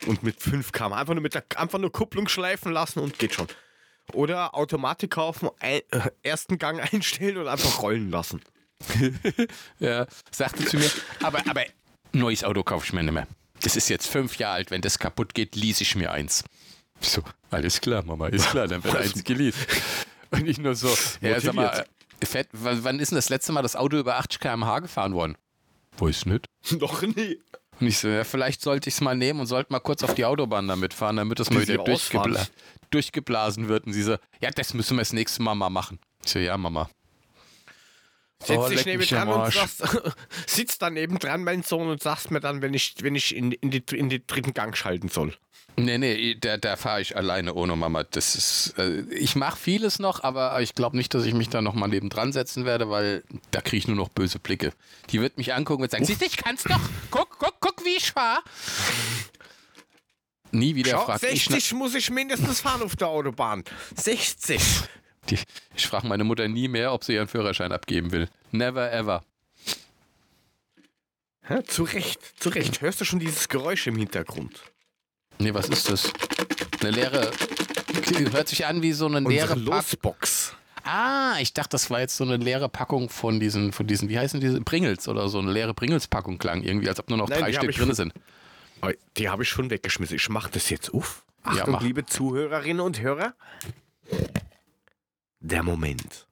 [0.07, 0.93] Und mit 5 km.
[0.93, 3.49] Einfach nur mit der einfach nur Kupplung schleifen lassen und geht schon.
[4.15, 8.41] Oder Automatik kaufen, ein, äh, ersten Gang einstellen und einfach rollen lassen.
[9.81, 10.89] Ja, sagte zu mir,
[11.23, 11.63] aber, aber
[12.13, 13.27] neues Auto kaufe ich mir nicht mehr.
[13.63, 16.45] Das ist jetzt fünf Jahre alt, wenn das kaputt geht, lease ich mir eins.
[17.01, 19.59] Ich so, alles klar, Mama, ist klar, dann wird eins geleast.
[20.31, 21.85] Und ich nur so, ja, sag mal,
[22.21, 25.15] äh, fett, wann wann ist denn das letzte Mal das Auto über 80 km/h gefahren
[25.15, 25.37] worden?
[25.97, 26.47] Weiß nicht.
[26.71, 27.41] Noch nie.
[27.81, 30.15] Und ich so, ja, vielleicht sollte ich es mal nehmen und sollte mal kurz auf
[30.15, 32.47] die Autobahn damit fahren, damit das mal wieder durchgebla
[32.91, 33.87] durchgeblasen wird.
[33.87, 35.99] Und sie so, ja, das müssen wir das nächste Mal mal machen.
[36.25, 36.89] Ich so, ja, Mama.
[38.43, 39.83] Setz Oh, dich neben dran und sagst,
[40.47, 43.71] sitzt daneben dran, mein Sohn, und sagst mir dann, wenn ich, wenn ich in, in,
[43.71, 45.35] die, in den dritten Gang schalten soll.
[45.77, 48.03] Nee, nee, da, da fahre ich alleine ohne Mama.
[48.03, 51.63] Das ist, äh, ich mache vieles noch, aber ich glaube nicht, dass ich mich da
[51.63, 53.23] noch mal nebendran setzen werde, weil
[53.53, 54.73] da kriege ich nur noch böse Blicke.
[55.11, 56.81] Die wird mich angucken und sagen, siehst du, ich kann's doch.
[57.11, 58.43] Guck, guck, guck, wie ich fahre.
[60.51, 63.63] Nie wieder Schau, fragt ich, 60 muss ich mindestens fahren auf der Autobahn.
[63.97, 64.61] 60.
[65.31, 65.39] die,
[65.77, 68.29] ich frage meine Mutter nie mehr, ob sie ihren Führerschein abgeben will.
[68.53, 69.23] Never ever.
[71.49, 72.81] Ja, zu Recht, zu Recht.
[72.81, 74.61] Hörst du schon dieses Geräusch im Hintergrund?
[75.39, 76.13] Nee, was ist das?
[76.81, 77.31] Eine leere.
[78.33, 79.77] Hört sich an wie so eine leere Unsere.
[79.77, 80.55] Losbox.
[80.85, 84.19] Ah, ich dachte, das war jetzt so eine leere Packung von diesen, von diesen, wie
[84.19, 84.61] heißen diese?
[84.61, 87.73] Pringles oder so eine leere Pringles-Packung klang irgendwie, als ob nur noch Nein, drei Stück
[87.73, 88.13] drin sind.
[89.17, 90.17] Die habe ich schon weggeschmissen.
[90.17, 91.25] Ich mache das jetzt auf.
[91.43, 91.83] Achtung, mach.
[91.83, 93.35] liebe Zuhörerinnen und Hörer.
[95.49, 96.27] Der Moment.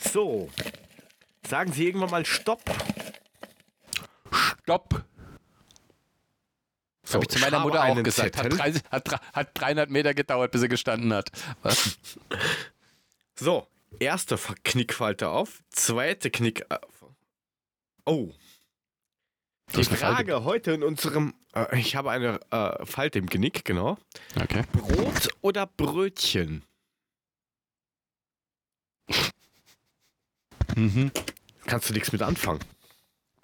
[0.00, 0.50] So.
[1.46, 2.62] Sagen Sie irgendwann mal Stopp.
[4.32, 5.04] Stopp!
[7.02, 8.36] Das So, habe ich zu meiner Mutter auch gesagt.
[8.36, 8.58] Hat, Zettel.
[8.58, 11.30] 30, hat, hat 300 Meter gedauert, bis er gestanden hat.
[11.62, 11.98] Was?
[13.40, 13.68] So.
[14.00, 15.62] Erster Ver- Knickfalte auf.
[15.70, 16.66] Zweite Knick.
[16.70, 16.78] äh,
[18.04, 18.32] Oh.
[19.76, 19.84] Die.
[19.84, 21.34] Frage heute in unserem.
[21.54, 23.96] Äh, ich habe eine äh, Falte im Genick, genau.
[24.34, 24.64] Okay.
[24.72, 26.64] Brot oder Brötchen?
[30.78, 31.10] Mhm.
[31.66, 32.60] Kannst du nichts mit anfangen?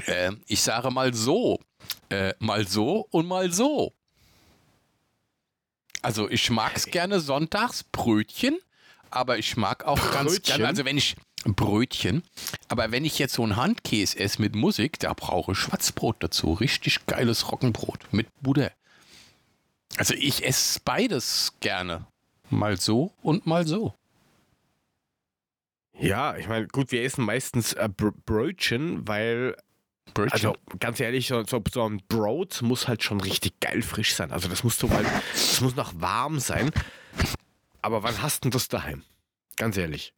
[0.07, 1.61] Äh, ich sage mal so.
[2.09, 3.93] Äh, mal so und mal so.
[6.01, 8.59] Also ich mag es gerne sonntags Brötchen,
[9.11, 10.57] aber ich mag auch ganz Brötchen?
[10.57, 12.23] gerne, also wenn ich Brötchen,
[12.69, 16.53] aber wenn ich jetzt so einen Handkäse esse mit Musik, da brauche ich Schwarzbrot dazu.
[16.55, 18.71] Richtig geiles Roggenbrot mit Butter.
[19.97, 22.07] Also ich esse beides gerne.
[22.51, 23.95] Mal so und mal so.
[25.99, 29.57] Ja, ich meine, gut, wir essen meistens äh, Br Brötchen, weil,
[30.13, 30.33] Brötchen.
[30.33, 34.33] also ganz ehrlich, so, so, ein Brot muss halt schon richtig geil frisch sein.
[34.33, 36.71] Also das muss so mal, das muss noch warm sein.
[37.81, 39.03] Aber wann hast du das daheim?
[39.57, 40.15] Ganz ehrlich.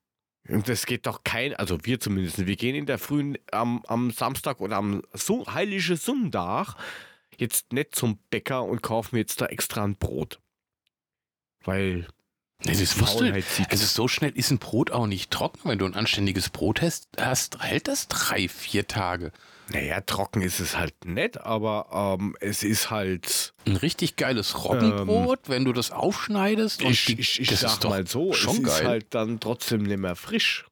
[0.49, 4.11] Und das geht doch kein, also wir zumindest, wir gehen in der frühen, am, am
[4.11, 6.77] Samstag oder am so, Heilige Sonntag
[7.37, 10.41] jetzt nicht zum Bäcker und kaufen jetzt da extra ein Brot.
[11.65, 12.07] Weil
[12.65, 13.71] Nee, das wusste siegt.
[13.71, 15.69] Also so schnell ist ein Brot auch nicht trocken.
[15.69, 19.31] Wenn du ein anständiges Brot hast, hast hält das drei, vier Tage.
[19.69, 23.53] Naja, trocken ist es halt nett, aber ähm, es ist halt.
[23.67, 26.83] Ein richtig geiles Roggenbrot, wenn du das aufschneidest.
[26.83, 28.81] Und Ich, ich, ich das sag ist doch mal so, schon es geil.
[28.83, 30.67] ist halt dann trotzdem nicht mehr frisch.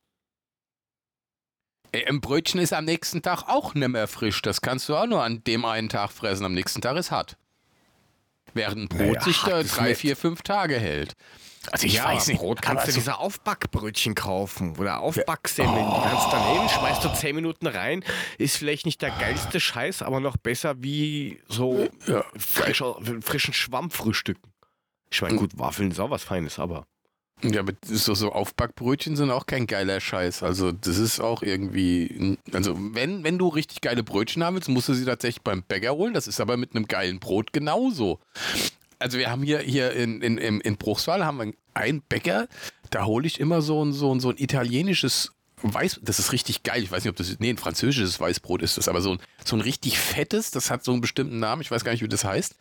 [1.93, 4.43] Ey, Ein Brötchen ist am nächsten Tag auch nicht mehr frisch.
[4.43, 6.45] Das kannst du auch nur an dem einen Tag fressen.
[6.45, 7.37] Am nächsten Tag ist hart.
[8.55, 9.99] Während ein Brot Naja, sich da drei, nett.
[9.99, 11.15] vier, fünf Tage hält.
[11.73, 12.39] Also ich ja, weiß nicht.
[12.39, 15.87] Brot kannst du so- diese Aufbackbrötchen kaufen oder Aufbacksemmeln.
[15.87, 18.05] Die kannst dann hin, schmeißt du 10 Minuten rein.
[18.39, 24.53] Ist vielleicht nicht der geilste Scheiß, aber noch besser wie so Ja, frischer, frischen Schwammfrühstücken.
[25.11, 26.87] Ich meine, gut, Waffeln ist auch was Feines, aber.
[27.43, 30.43] Ja, aber so, so Aufbackbrötchen sind auch kein geiler Scheiß.
[30.43, 34.89] Also das ist auch irgendwie, also wenn, wenn du richtig geile Brötchen haben willst, musst
[34.89, 36.15] du sie tatsächlich beim Bäcker holen.
[36.15, 38.21] Das ist aber mit einem geilen Brot genauso.
[38.99, 42.49] Also wir haben hier, hier in, in, in, in Bruchsal haben wir einen Bäcker,
[42.91, 45.33] da hole ich immer so ein, so ein, so ein italienisches
[45.67, 46.83] Weiß, das ist richtig geil.
[46.83, 49.57] Ich weiß nicht, ob das, nee, ein französisches Weißbrot ist das, aber so ein, so
[49.57, 52.25] ein richtig fettes, das hat so einen bestimmten Namen, ich weiß gar nicht, wie das
[52.25, 52.55] heißt.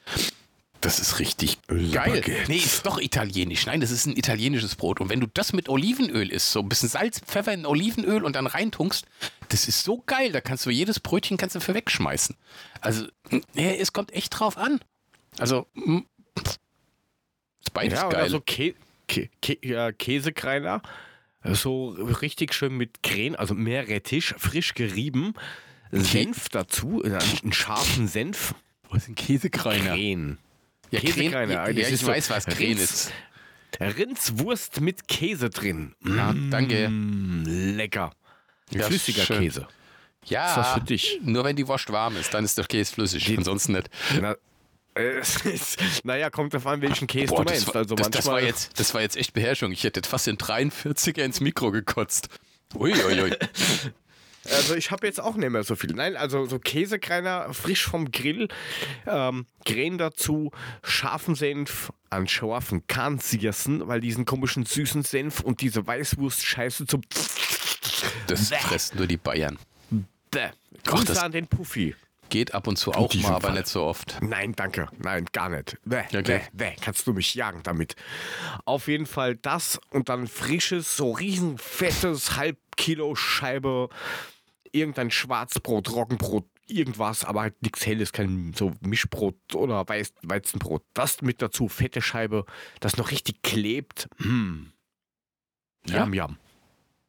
[0.83, 1.89] Das ist richtig geil.
[1.93, 2.43] Baguette.
[2.47, 3.65] Nee, ist doch italienisch.
[3.65, 4.99] Nein, das ist ein italienisches Brot.
[4.99, 8.35] Und wenn du das mit Olivenöl isst, so ein bisschen Salz, Pfeffer in Olivenöl und
[8.35, 9.05] dann reintunkst,
[9.49, 10.31] das ist so geil.
[10.33, 12.35] Da kannst du jedes Brötchen kannst du für wegschmeißen.
[12.81, 13.05] Also,
[13.53, 14.81] nee, es kommt echt drauf an.
[15.39, 15.99] Also, mm,
[17.61, 18.29] ist beides Ja, oder geil.
[18.29, 18.75] so Kä
[19.07, 20.81] Kä Kä ja, Käsekreiner.
[21.45, 25.33] So richtig schön mit Krähen, also Meerrettich, frisch gerieben.
[25.91, 28.55] Senf dazu, äh, einen scharfen Senf.
[28.89, 29.91] Was ist ein Käsekreiner?
[29.93, 30.39] Krähen.
[30.93, 33.11] Ja, Käsekreiner, Krähen, das ja, ich ist so weiß, was Krähen ist.
[33.79, 35.95] Rindswurst mit Käse drin.
[36.05, 36.89] Ja, danke.
[36.89, 38.11] Mm, lecker.
[38.71, 39.23] Ja, Flüssiger.
[39.25, 39.67] Käse.
[40.25, 41.19] Ja, Ist das für dich?
[41.23, 43.25] nur wenn die Wurst warm ist, dann ist der Käse flüssig.
[43.25, 43.89] Die- Ansonsten nicht.
[44.21, 44.35] Na,
[44.95, 45.21] äh,
[46.03, 47.67] naja, kommt davon an, welchen Käse Boah, du das, meinst.
[47.67, 49.71] war, also das, das, war jetzt, das war jetzt echt Beherrschung.
[49.71, 52.29] Ich hätte fast den 43er ins Mikro gekotzt.
[52.75, 53.35] Uiuiui.
[54.45, 55.93] Also ich habe jetzt auch nicht mehr so viel.
[55.93, 58.47] Nein, also so Käsekreiner frisch vom Grill,
[59.07, 60.51] ähm, Krähen dazu,
[60.83, 67.01] scharfen Senf, an scharfen Kahnsiersen, weil diesen komischen süßen Senf und diese Weißwurst-Scheiße zum
[68.27, 68.55] Das Bäh.
[68.57, 69.57] fressen nur die Bayern.
[70.31, 70.49] Bäh.
[70.85, 71.95] Grüße an den Puffy.
[72.29, 73.53] Geht ab und zu auch mal, aber Fall.
[73.53, 74.17] nicht so oft.
[74.21, 74.87] Nein, danke.
[74.97, 75.77] Nein, gar nicht.
[75.85, 76.21] Bäh, Okay.
[76.23, 76.75] bäh, bäh.
[76.81, 77.95] Kannst du mich jagen damit.
[78.65, 83.89] Auf jeden Fall das und dann frisches, so riesenfettes Halbkilo Scheibe,
[84.73, 90.83] irgendein Schwarzbrot, Roggenbrot, irgendwas, aber halt nichts Helles, kein so Mischbrot oder Weiß Weizenbrot.
[90.93, 92.45] Das mit dazu, fette Scheibe,
[92.81, 94.07] das noch richtig klebt.
[94.17, 94.71] Hm.
[95.87, 96.03] Ja.
[96.03, 96.37] Yum, yum.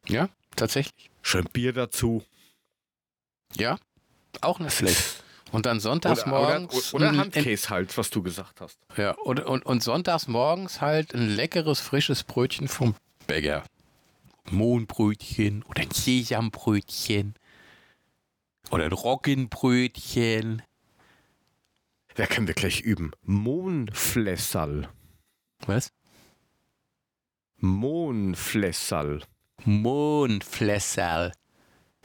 [0.08, 1.10] Ja, tatsächlich.
[1.22, 2.22] Schön Bier dazu.
[3.56, 3.78] Ja,
[4.40, 5.22] auch nicht schlecht.
[5.52, 6.92] Und dann sonntags Oder, oder, morgens.
[6.94, 8.76] oder ein- Handkäse halt, was du gesagt hast.
[8.96, 12.96] Ja, und, und, und sonntags morgens halt ein leckeres, frisches Brötchen vom
[13.28, 13.62] Bäcker.
[14.50, 17.34] Mohnbrötchen oder ein Sesambrötchen.
[18.70, 20.62] Oder ein Roggenbrötchen.
[22.16, 23.12] Wer können wir gleich üben?
[23.22, 24.88] Mohnflässerl.
[25.66, 25.92] Was?
[27.58, 29.22] Mohnflässerl.
[29.64, 31.32] Mohnflässerl.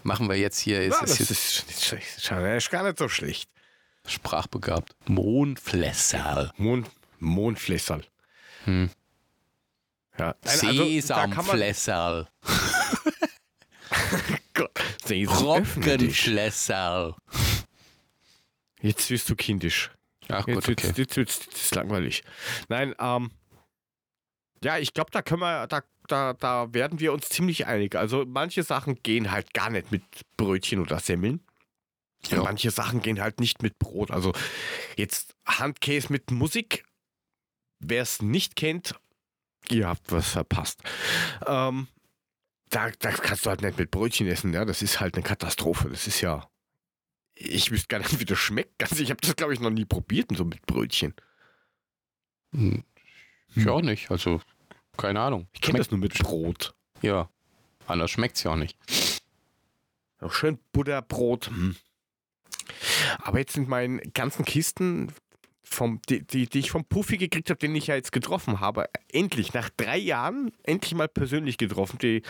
[0.03, 1.65] Machen wir jetzt hier, ist Ja, es das ist.
[1.69, 1.93] Das
[2.57, 3.49] ist gar nicht so schlecht.
[4.07, 4.95] sprachbegabt.
[5.07, 6.51] Mohnflässerl.
[6.57, 6.85] Mohn,
[7.19, 8.03] Mohnflässerl.
[8.65, 8.89] Hm.
[10.17, 10.35] Ja.
[10.43, 10.67] Nein, also,
[11.07, 11.27] da
[15.09, 17.15] Roggenflässerl.
[18.81, 19.91] Jetzt wirst du kindisch.
[20.29, 21.01] Ach Jetzt gut, wird's, okay.
[21.01, 22.23] jetzt wird's, das ist langweilig.
[22.69, 23.31] Nein, ähm,
[24.63, 27.95] ja, ich glaube, da können wir, da, da, da werden wir uns ziemlich einig.
[27.95, 30.03] Also manche Sachen gehen halt gar nicht mit
[30.37, 31.41] Brötchen oder Semmeln.
[32.27, 32.43] Ja.
[32.43, 34.11] Manche Sachen gehen halt nicht mit Brot.
[34.11, 34.33] Also
[34.97, 36.83] jetzt Handkäse mit Musik.
[37.79, 38.93] Wer es nicht kennt,
[39.69, 40.81] ihr habt was verpasst.
[41.47, 41.87] Ähm,
[42.69, 44.53] da, da kannst du halt nicht mit Brötchen essen.
[44.53, 44.65] Ja?
[44.65, 45.89] Das ist halt eine Katastrophe.
[45.89, 46.49] Das ist ja.
[47.33, 48.81] Ich wüsste gar nicht, wie das schmeckt.
[48.81, 51.13] Also ich habe das, glaube ich, noch nie probiert, so mit Brötchen.
[52.53, 52.83] Hm.
[53.55, 54.41] Ich auch nicht, also
[54.97, 55.47] keine Ahnung.
[55.53, 56.75] Ich kenne das nur mit Brot.
[57.01, 57.29] Ja,
[57.87, 58.77] anders schmeckt es ja auch nicht.
[60.19, 61.47] Noch schön Butterbrot.
[61.47, 61.75] Hm.
[63.19, 65.13] Aber jetzt sind meine ganzen Kisten,
[65.69, 68.89] vom, die, die, die ich vom Puffy gekriegt habe, den ich ja jetzt getroffen habe,
[69.11, 71.97] endlich, nach drei Jahren, endlich mal persönlich getroffen.
[71.99, 72.23] Die,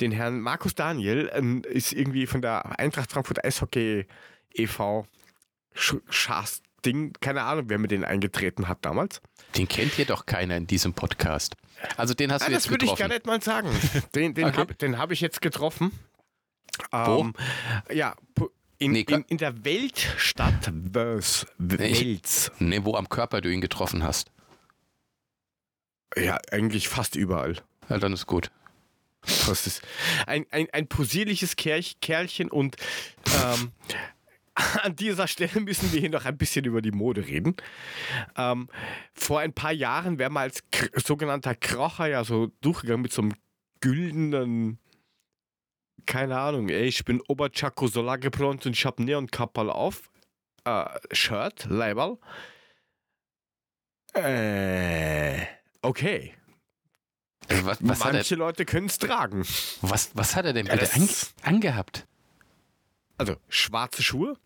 [0.00, 4.06] den Herrn Markus Daniel ähm, ist irgendwie von der Eintracht Frankfurt Eishockey
[4.54, 5.06] e.V.
[5.74, 9.20] Sch- Schaas Ding, keine Ahnung, wer mir den eingetreten hat damals.
[9.56, 11.54] Den kennt hier doch keiner in diesem Podcast.
[11.96, 13.08] Also den hast Ah, du das jetzt würde ich getroffen.
[13.08, 13.68] gar nicht mal sagen.
[14.14, 14.66] Den, den Okay.
[14.82, 15.92] habe hab ich jetzt getroffen.
[16.90, 17.20] Wo?
[17.20, 17.34] Ähm,
[17.92, 18.16] ja,
[18.82, 21.46] in, Nee, in, in der Weltstadt Wels.
[21.58, 22.50] Wels.
[22.58, 24.30] Ne, wo am Körper du ihn getroffen hast.
[26.16, 27.56] Ja, eigentlich fast überall.
[27.88, 28.50] Ja, dann ist gut.
[29.22, 29.82] Das ist
[30.26, 32.76] ein, ein, ein posierliches Kerch, Kerlchen und
[33.26, 33.70] ähm,
[34.82, 37.54] an dieser Stelle müssen wir hier noch ein bisschen über die Mode reden.
[38.36, 38.68] Ähm,
[39.14, 40.62] vor ein paar Jahren wäre man als
[41.04, 43.34] sogenannter Krocher ja so durchgegangen mit so einem
[43.80, 44.78] güldenen,
[46.06, 50.10] keine Ahnung, ey, ich bin Oberchaco Solargebront und ich habe Neonkapperl auf.
[50.64, 52.18] Äh, Shirt, Label.
[54.14, 55.46] Äh,
[55.80, 56.34] okay.
[57.48, 59.40] Also was, was, Manche er, Leute können es tragen.
[59.80, 61.08] was, was hat er denn bitte an,
[61.42, 62.06] angehabt?
[63.18, 64.36] Also schwarze Schuhe,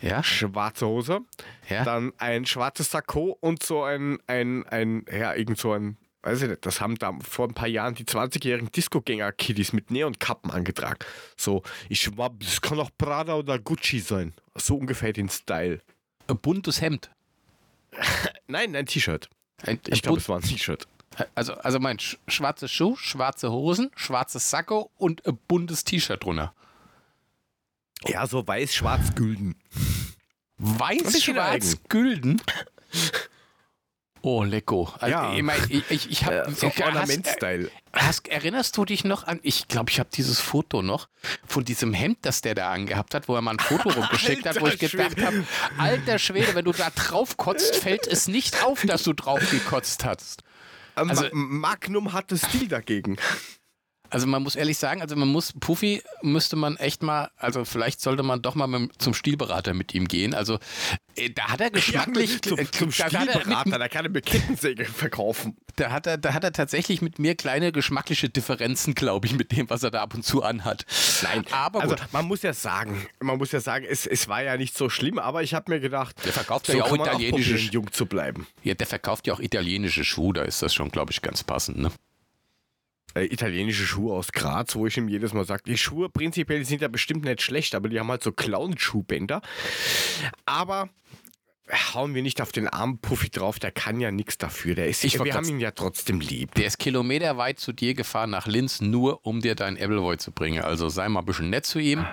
[0.00, 1.20] Ja, schwarze Hose,
[1.68, 1.84] ja.
[1.84, 6.48] dann ein schwarzes Sakko und so ein, ein, ein, ja, irgend so ein, weiß ich
[6.48, 10.98] nicht, das haben da vor ein paar Jahren die 20-jährigen Disco-Gänger-Kiddies mit Neonkappen angetragen.
[11.36, 14.32] So, ich war, das kann auch Prada oder Gucci sein.
[14.54, 15.80] So ungefähr den Style.
[16.28, 17.10] Ein buntes Hemd.
[18.46, 19.28] Nein, ein T-Shirt.
[19.88, 20.86] Ich glaube, es war ein T-Shirt.
[21.34, 26.54] also, also mein sch schwarze Schuh, schwarze Hosen, schwarzes Sakko und ein buntes T-Shirt drunter.
[28.06, 29.14] Ja, so weiß, schwarz,
[34.24, 34.88] Oh, lecko.
[35.00, 35.34] Also, Ja.
[35.34, 37.70] ich, mein, ich, ich, ich hab, Äh, so hast, Ornament-Style.
[37.92, 41.08] hast, erinnerst du dich noch an, ich glaube, ich habe dieses Foto noch
[41.44, 44.60] von diesem Hemd, das der da angehabt hat, wo er mal ein Foto rumgeschickt hat,
[44.60, 45.44] wo ich gedacht habe,
[45.76, 50.04] alter Schwede, wenn du da drauf kotzt, fällt es nicht auf, dass du drauf gekotzt
[50.04, 50.42] hast.
[50.96, 53.16] Ähm, Also- Ma- Magnum hatte Stil dagegen.
[54.12, 58.02] Also man muss ehrlich sagen, also man muss, Puffy müsste man echt mal, also vielleicht
[58.02, 60.34] sollte man doch mal mit, zum Stilberater mit ihm gehen.
[60.34, 60.58] Also
[61.16, 64.20] äh, da hat er geschmacklich, zum, äh, zum da, er Stilberater, mit, der kann eine
[64.20, 65.56] Kettensäge verkaufen.
[65.76, 69.50] da, hat er, da hat er tatsächlich mit mir kleine geschmackliche Differenzen, glaube ich, mit
[69.50, 70.84] dem, was er da ab und zu anhat.
[71.22, 72.12] Nein, aber also gut.
[72.12, 75.18] man muss ja sagen, man muss ja sagen, es, es war ja nicht so schlimm,
[75.18, 78.46] aber ich habe mir gedacht, Der verkauft so ja auch italienische probieren, jung zu bleiben.
[78.62, 81.78] Ja, der verkauft ja auch italienische Schuhe, da ist das schon, glaube ich, ganz passend.
[81.78, 81.90] Ne?
[83.14, 86.82] Äh, italienische Schuhe aus Graz, wo ich ihm jedes Mal sage, die Schuhe prinzipiell sind
[86.82, 89.42] ja bestimmt nicht schlecht, aber die haben halt so Clown-Schuhbänder.
[90.46, 90.88] Aber
[91.94, 94.74] hauen wir nicht auf den armen Puffy drauf, der kann ja nichts dafür.
[94.74, 96.54] Der ist, Ich wir haben ihn ja trotzdem lieb.
[96.54, 100.62] Der ist kilometerweit zu dir gefahren nach Linz, nur um dir dein Appleboy zu bringen.
[100.62, 102.04] Also sei mal ein bisschen nett zu ihm.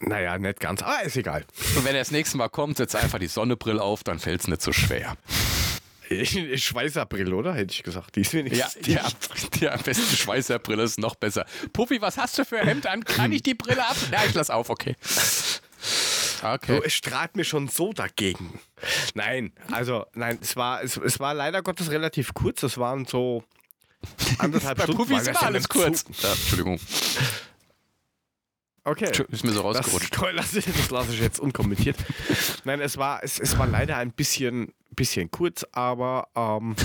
[0.00, 1.44] Naja, nicht ganz, aber ist egal.
[1.76, 4.48] Und wenn er das nächste Mal kommt, setzt einfach die Sonnebrille auf, dann fällt es
[4.48, 5.16] nicht so schwer.
[6.56, 7.54] Schweißabrille, oder?
[7.54, 8.16] Hätte ich gesagt.
[8.16, 9.06] Die ist wenigstens ja,
[9.54, 11.46] die am besten Schweißerbrille ist noch besser.
[11.72, 13.04] Puffy, was hast du für ein Hemd an?
[13.04, 13.96] Kann ich die Brille ab?
[14.10, 14.96] Ja, ich lass auf, okay.
[16.42, 16.76] Okay.
[16.76, 18.58] So, es strahlt mir schon so dagegen.
[19.14, 22.62] Nein, also, nein, es war, es, es war leider Gottes relativ kurz.
[22.62, 23.44] Es waren so
[24.38, 25.02] anderthalb Bei Stunden.
[25.02, 26.04] Ist wir immer sind alles kurz.
[26.22, 26.78] Ja, Entschuldigung.
[28.84, 29.10] Okay.
[29.30, 30.16] Ist mir so Das, rausgerutscht.
[30.32, 31.96] lasse ich- das lasse ich jetzt unkommentiert.
[32.64, 36.76] Nein, es war, es, es war leider ein bisschen, bisschen kurz, aber ähm,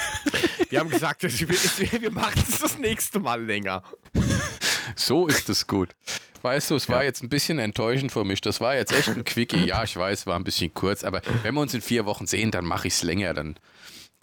[0.70, 3.82] wir haben gesagt, es- wir, wir machen es das nächste Mal länger.
[4.96, 5.90] So ist es gut.
[6.42, 8.40] Weißt du, es war jetzt ein bisschen enttäuschend für mich.
[8.42, 9.64] Das war jetzt echt ein Quickie.
[9.66, 12.50] Ja, ich weiß, war ein bisschen kurz, aber wenn wir uns in vier Wochen sehen,
[12.50, 13.32] dann mache ich es länger.
[13.32, 13.56] Dann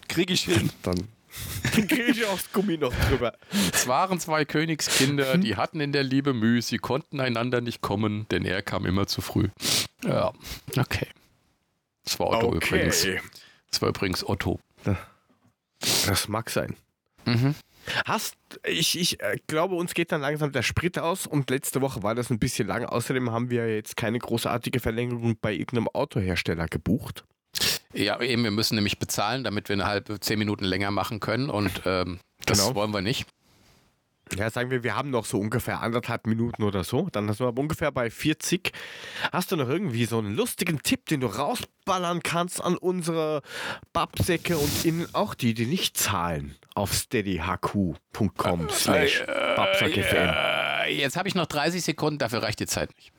[0.08, 0.70] kriege ich hin.
[0.82, 1.08] Dann,
[1.74, 3.34] dann kriege ich das Gummi noch drüber.
[3.72, 8.26] Es waren zwei Königskinder, die hatten in der Liebe Mühe, sie konnten einander nicht kommen,
[8.30, 9.48] denn er kam immer zu früh.
[10.04, 10.32] Ja,
[10.76, 11.08] okay.
[12.04, 13.06] Das war Otto übrigens.
[13.70, 14.60] Das war übrigens Otto.
[16.06, 16.76] Das mag sein.
[17.24, 17.54] Mhm.
[18.04, 22.02] Hast, ich, ich äh, glaube, uns geht dann langsam der Sprit aus und letzte Woche
[22.02, 22.84] war das ein bisschen lang.
[22.84, 27.24] Außerdem haben wir jetzt keine großartige Verlängerung bei irgendeinem Autohersteller gebucht.
[27.92, 31.50] Ja, eben, wir müssen nämlich bezahlen, damit wir eine halbe, zehn Minuten länger machen können
[31.50, 32.74] und ähm, das Genau.
[32.74, 33.26] wollen wir nicht.
[34.34, 37.08] Ja, sagen wir, wir haben noch so ungefähr anderthalb Minuten oder so.
[37.12, 38.72] Dann sind wir aber ungefähr bei 40.
[39.30, 43.42] Hast du noch irgendwie so einen lustigen Tipp, den du rausballern kannst an unsere
[43.92, 46.56] Babsäcke und ihnen auch die, die nicht zahlen?
[46.74, 50.30] Auf steadyhq.com slash babsackfm.
[50.86, 53.12] Äh, jetzt habe ich noch 30 Sekunden, dafür reicht die Zeit nicht.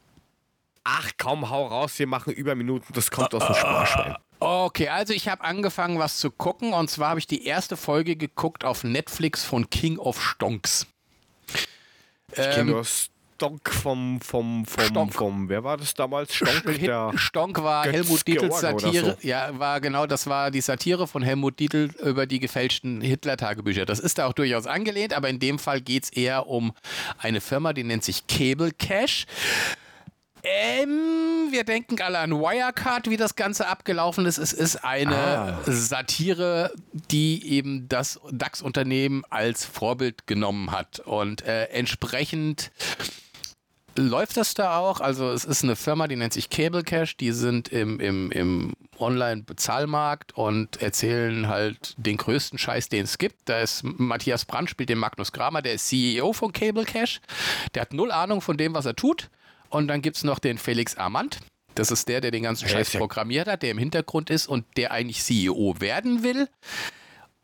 [0.83, 4.17] Ach komm, hau raus, wir machen Überminuten, das kommt aus dem Sparschwein.
[4.39, 6.73] Okay, also ich habe angefangen, was zu gucken.
[6.73, 10.85] Und zwar habe ich die erste Folge geguckt auf Netflix von King of Stonks.
[12.29, 15.13] Ich kenne nur Stonk vom, vom, vom, Stonk.
[15.13, 16.33] vom, wer war das damals?
[16.33, 17.11] Stonk, der...
[17.15, 19.17] Stonk war Götz Helmut Dietls Satire.
[19.21, 19.27] so.
[19.27, 23.85] Ja, war genau, das war die Satire von Helmut Dietl über die gefälschten Hitler-Tagebücher.
[23.85, 26.73] Das ist da auch durchaus angelehnt, aber in dem Fall geht es eher um
[27.17, 29.25] eine Firma, die nennt sich Cable Cash.
[30.43, 34.37] Ähm, wir denken alle an Wirecard, wie das Ganze abgelaufen ist.
[34.37, 35.59] Es ist eine Ah.
[35.65, 36.71] Satire,
[37.11, 40.99] die eben das DAX-Unternehmen als Vorbild genommen hat.
[40.99, 42.71] Und äh, entsprechend
[43.95, 44.99] läuft das da auch.
[44.99, 47.15] Also es ist eine Firma, die nennt sich Cable Cash.
[47.15, 53.37] Die sind im, im, im Online-Bezahlmarkt und erzählen halt den größten Scheiß, den es gibt.
[53.47, 57.21] Da ist Matthias Brandt, spielt den Magnus Kramer, der ist CEO von Cable Cash.
[57.75, 59.29] Der hat null Ahnung von dem, was er tut.
[59.73, 61.39] Und dann gibt es noch den Felix Armand.
[61.73, 64.91] Das ist der, der den ganzen Scheiß programmiert hat, der im Hintergrund ist und der
[64.91, 66.47] eigentlich CEO werden will.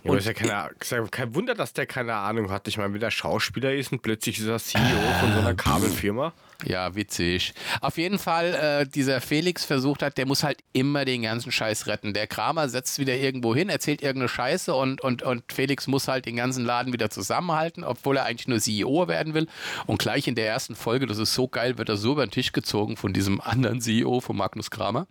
[0.03, 2.67] Ja, ist ja, keine, ist ja kein Wunder, dass der keine Ahnung hat.
[2.69, 4.79] Ich meine, wenn der Schauspieler ist und plötzlich ist er CEO
[5.19, 6.33] von Ah, so einer Kabelfirma.
[6.65, 7.53] Ja, witzig.
[7.81, 11.87] Auf jeden Fall, äh, dieser Felix versucht hat, der muss halt immer den ganzen Scheiß
[11.87, 12.13] retten.
[12.13, 16.25] Der Kramer setzt wieder irgendwo hin, erzählt irgendeine Scheiße und, und, und Felix muss halt
[16.25, 19.47] den ganzen Laden wieder zusammenhalten, obwohl er eigentlich nur CEO werden will.
[19.85, 22.31] Und gleich in der ersten Folge, das ist so geil, wird er so über den
[22.31, 25.07] Tisch gezogen von diesem anderen CEO, von Magnus Kramer.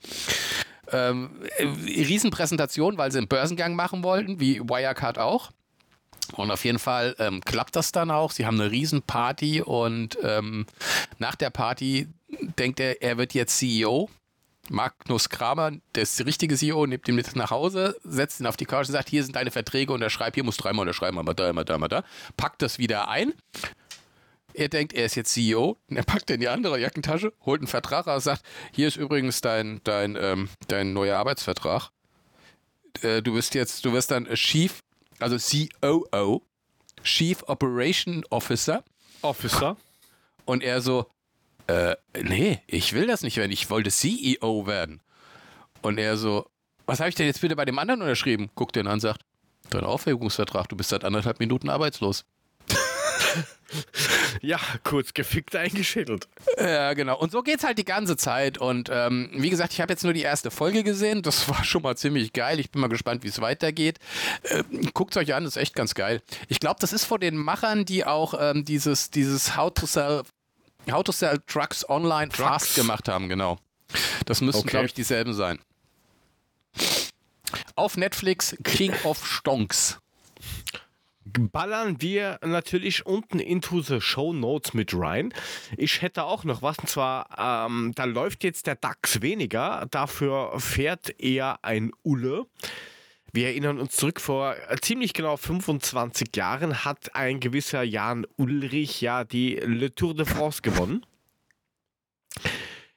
[0.92, 5.50] Ähm, äh, Riesenpräsentation, weil sie einen Börsengang machen wollten, wie Wirecard auch.
[6.32, 8.32] Und auf jeden Fall ähm, klappt das dann auch.
[8.32, 10.66] Sie haben eine Riesenparty und ähm,
[11.18, 12.08] nach der Party
[12.58, 14.10] denkt er, er wird jetzt CEO.
[14.70, 18.58] Magnus Kramer, der ist der richtige CEO, nimmt ihn mit nach Hause, setzt ihn auf
[18.58, 21.34] die Couch und sagt, hier sind deine Verträge, unterschreib, hier musst du dreimal unterschreiben, einmal
[21.34, 22.04] da, einmal da, einmal da.
[22.36, 23.32] Packt das wieder ein.
[24.58, 25.78] Er denkt, er ist jetzt CEO.
[25.86, 28.42] Er packt in die andere Jackentasche, holt einen Vertrag raus, sagt,
[28.72, 31.90] hier ist übrigens dein, dein, ähm, dein neuer Arbeitsvertrag.
[33.02, 34.82] Äh, du bist jetzt, du wirst dann Chief,
[35.20, 36.42] also COO,
[37.04, 38.82] Chief Operation Officer.
[39.22, 39.76] Officer.
[40.44, 41.06] Und er so,
[41.68, 45.00] äh, nee, ich will das nicht werden, ich wollte CEO werden.
[45.82, 46.50] Und er so,
[46.84, 48.50] was habe ich denn jetzt bitte bei dem anderen unterschrieben?
[48.56, 49.20] Guckt den an und sagt,
[49.70, 52.24] dein Aufhebungsvertrag, du bist seit anderthalb Minuten arbeitslos.
[54.40, 56.26] Ja, kurz gefickt eingeschädelt.
[56.58, 57.18] Ja, genau.
[57.18, 58.56] Und so geht's halt die ganze Zeit.
[58.56, 61.20] Und ähm, wie gesagt, ich habe jetzt nur die erste Folge gesehen.
[61.22, 62.60] Das war schon mal ziemlich geil.
[62.60, 63.98] Ich bin mal gespannt, wie es weitergeht.
[64.44, 66.22] Ähm, Guckt euch an, das ist echt ganz geil.
[66.48, 70.22] Ich glaube, das ist von den Machern, die auch ähm, dieses, dieses How to Sell,
[70.90, 73.58] How to Sell Drugs Online Fast gemacht haben, genau.
[74.24, 74.70] Das müssten, Okay.
[74.70, 75.58] glaube ich, dieselben sein.
[77.74, 79.98] Auf Netflix King of Stonks.
[81.32, 85.32] Ballern wir natürlich unten into the Show Notes mit rein.
[85.76, 90.58] Ich hätte auch noch was, und zwar, ähm, da läuft jetzt der DAX weniger, dafür
[90.58, 92.46] fährt eher ein Ulle.
[93.32, 99.00] Wir erinnern uns zurück, vor äh, ziemlich genau 25 Jahren hat ein gewisser Jan Ulrich
[99.00, 101.04] ja die Le Tour de France gewonnen.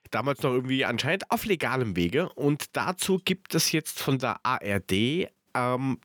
[0.10, 2.30] Damals noch irgendwie anscheinend auf legalem Wege.
[2.30, 6.00] Und dazu gibt es jetzt von der ARD ähm,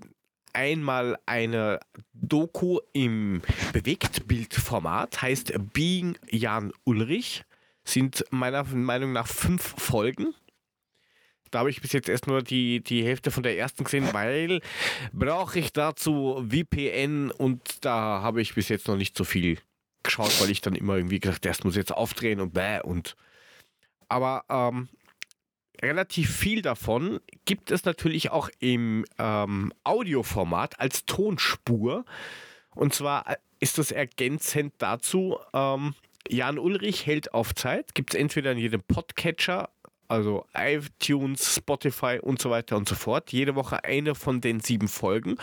[0.56, 1.80] einmal eine
[2.14, 3.42] Doku im
[3.72, 7.44] Bewegtbildformat, heißt Being Jan Ulrich.
[7.84, 10.34] Sind meiner Meinung nach fünf Folgen.
[11.52, 14.60] Da habe ich bis jetzt erst nur die, die Hälfte von der ersten gesehen, weil
[15.12, 19.58] brauche ich dazu VPN und da habe ich bis jetzt noch nicht so viel
[20.02, 23.14] geschaut, weil ich dann immer irgendwie gedacht, erst muss jetzt aufdrehen und bäh und
[24.08, 24.88] aber ähm,
[25.82, 32.04] relativ viel davon gibt es natürlich auch im ähm, Audioformat als Tonspur.
[32.74, 35.94] Und zwar äh, ist das ergänzend dazu, ähm,
[36.28, 39.70] Jan Ulrich hält auf Zeit, gibt es entweder in jedem Podcatcher,
[40.08, 44.88] also iTunes, Spotify und so weiter und so fort, jede Woche eine von den sieben
[44.88, 45.36] Folgen.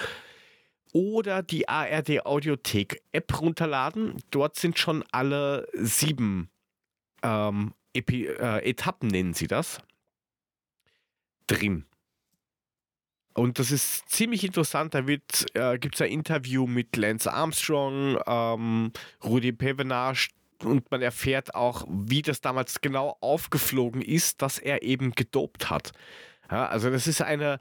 [0.94, 4.22] Oder die ARD Audiothek App runterladen.
[4.30, 6.50] Dort sind schon alle sieben
[7.24, 9.80] ähm, Epi äh, Etappen, nennen sie das,
[11.48, 11.86] drin.
[13.36, 14.94] Und das ist ziemlich interessant.
[14.94, 18.92] Da äh, gibt es ein Interview mit Lance Armstrong, ähm,
[19.24, 20.30] Rudi Pevenage
[20.64, 25.92] und man erfährt auch, wie das damals genau aufgeflogen ist, dass er eben gedopt hat.
[26.52, 27.60] Ja, also das ist eine,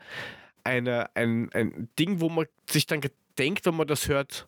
[0.63, 3.01] eine, ein, ein Ding, wo man sich dann
[3.39, 4.45] denkt, wenn man das hört,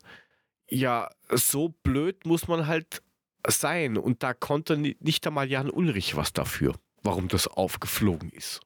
[0.69, 3.01] ja, so blöd muss man halt
[3.47, 3.97] sein.
[3.97, 8.61] Und da konnte ni- nicht einmal Jan Ulrich was dafür, warum das aufgeflogen ist.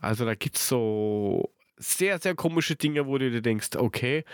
[0.00, 4.24] Also da gibt es so sehr, sehr komische Dinge, wo du dir denkst, okay,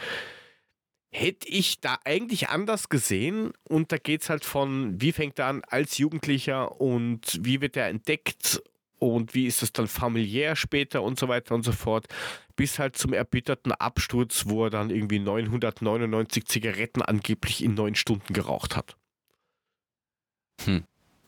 [1.11, 5.47] hätte ich da eigentlich anders gesehen und da geht es halt von, wie fängt er
[5.47, 8.61] an als Jugendlicher und wie wird er entdeckt
[8.99, 12.09] und wie ist es dann familiär später und so weiter und so fort,
[12.57, 18.33] bis halt zum erbitterten Absturz, wo er dann irgendwie 999 Zigaretten angeblich in neun Stunden
[18.33, 18.97] geraucht hat.
[20.65, 20.85] Hm.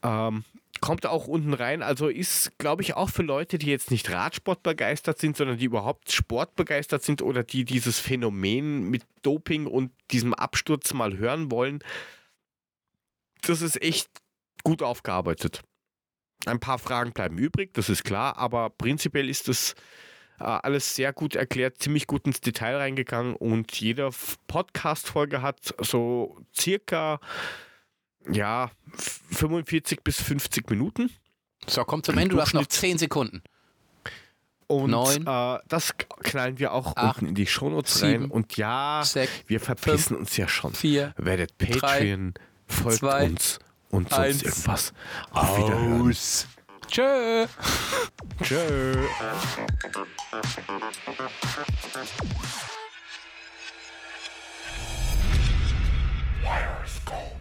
[0.06, 0.44] Ähm,
[0.80, 4.62] kommt auch unten rein, also ist, glaube ich, auch für Leute, die jetzt nicht Radsport
[4.62, 9.90] begeistert sind, sondern die überhaupt Sport begeistert sind oder die dieses Phänomen mit Doping und
[10.12, 11.80] diesem Absturz mal hören wollen,
[13.42, 14.08] das ist echt
[14.62, 15.62] gut aufgearbeitet.
[16.44, 19.74] Ein paar Fragen bleiben übrig, das ist klar, aber prinzipiell ist das
[20.38, 24.10] äh, alles sehr gut erklärt, ziemlich gut ins Detail reingegangen und jede
[24.46, 27.18] Podcast-Folge hat so circa
[28.30, 28.70] ja,
[29.30, 31.10] 45 bis 50 Minuten.
[31.66, 33.42] So, komm zum Ende, du hast noch 10 Sekunden.
[34.68, 38.24] Und äh, das knallen wir auch acht, unten in die Shownotes rein.
[38.24, 40.74] Und ja, sechs, wir verpissen fünf, uns ja schon.
[40.74, 43.58] Vier, Werdet Patreon, drei, folgt zwei, uns
[43.90, 44.92] und sonst eins, irgendwas.
[45.30, 46.10] Auf Wiederhören.
[46.10, 46.46] Aus.
[46.88, 47.46] Tschö.
[48.42, 48.94] Tschö.
[56.42, 57.35] Wires Gold.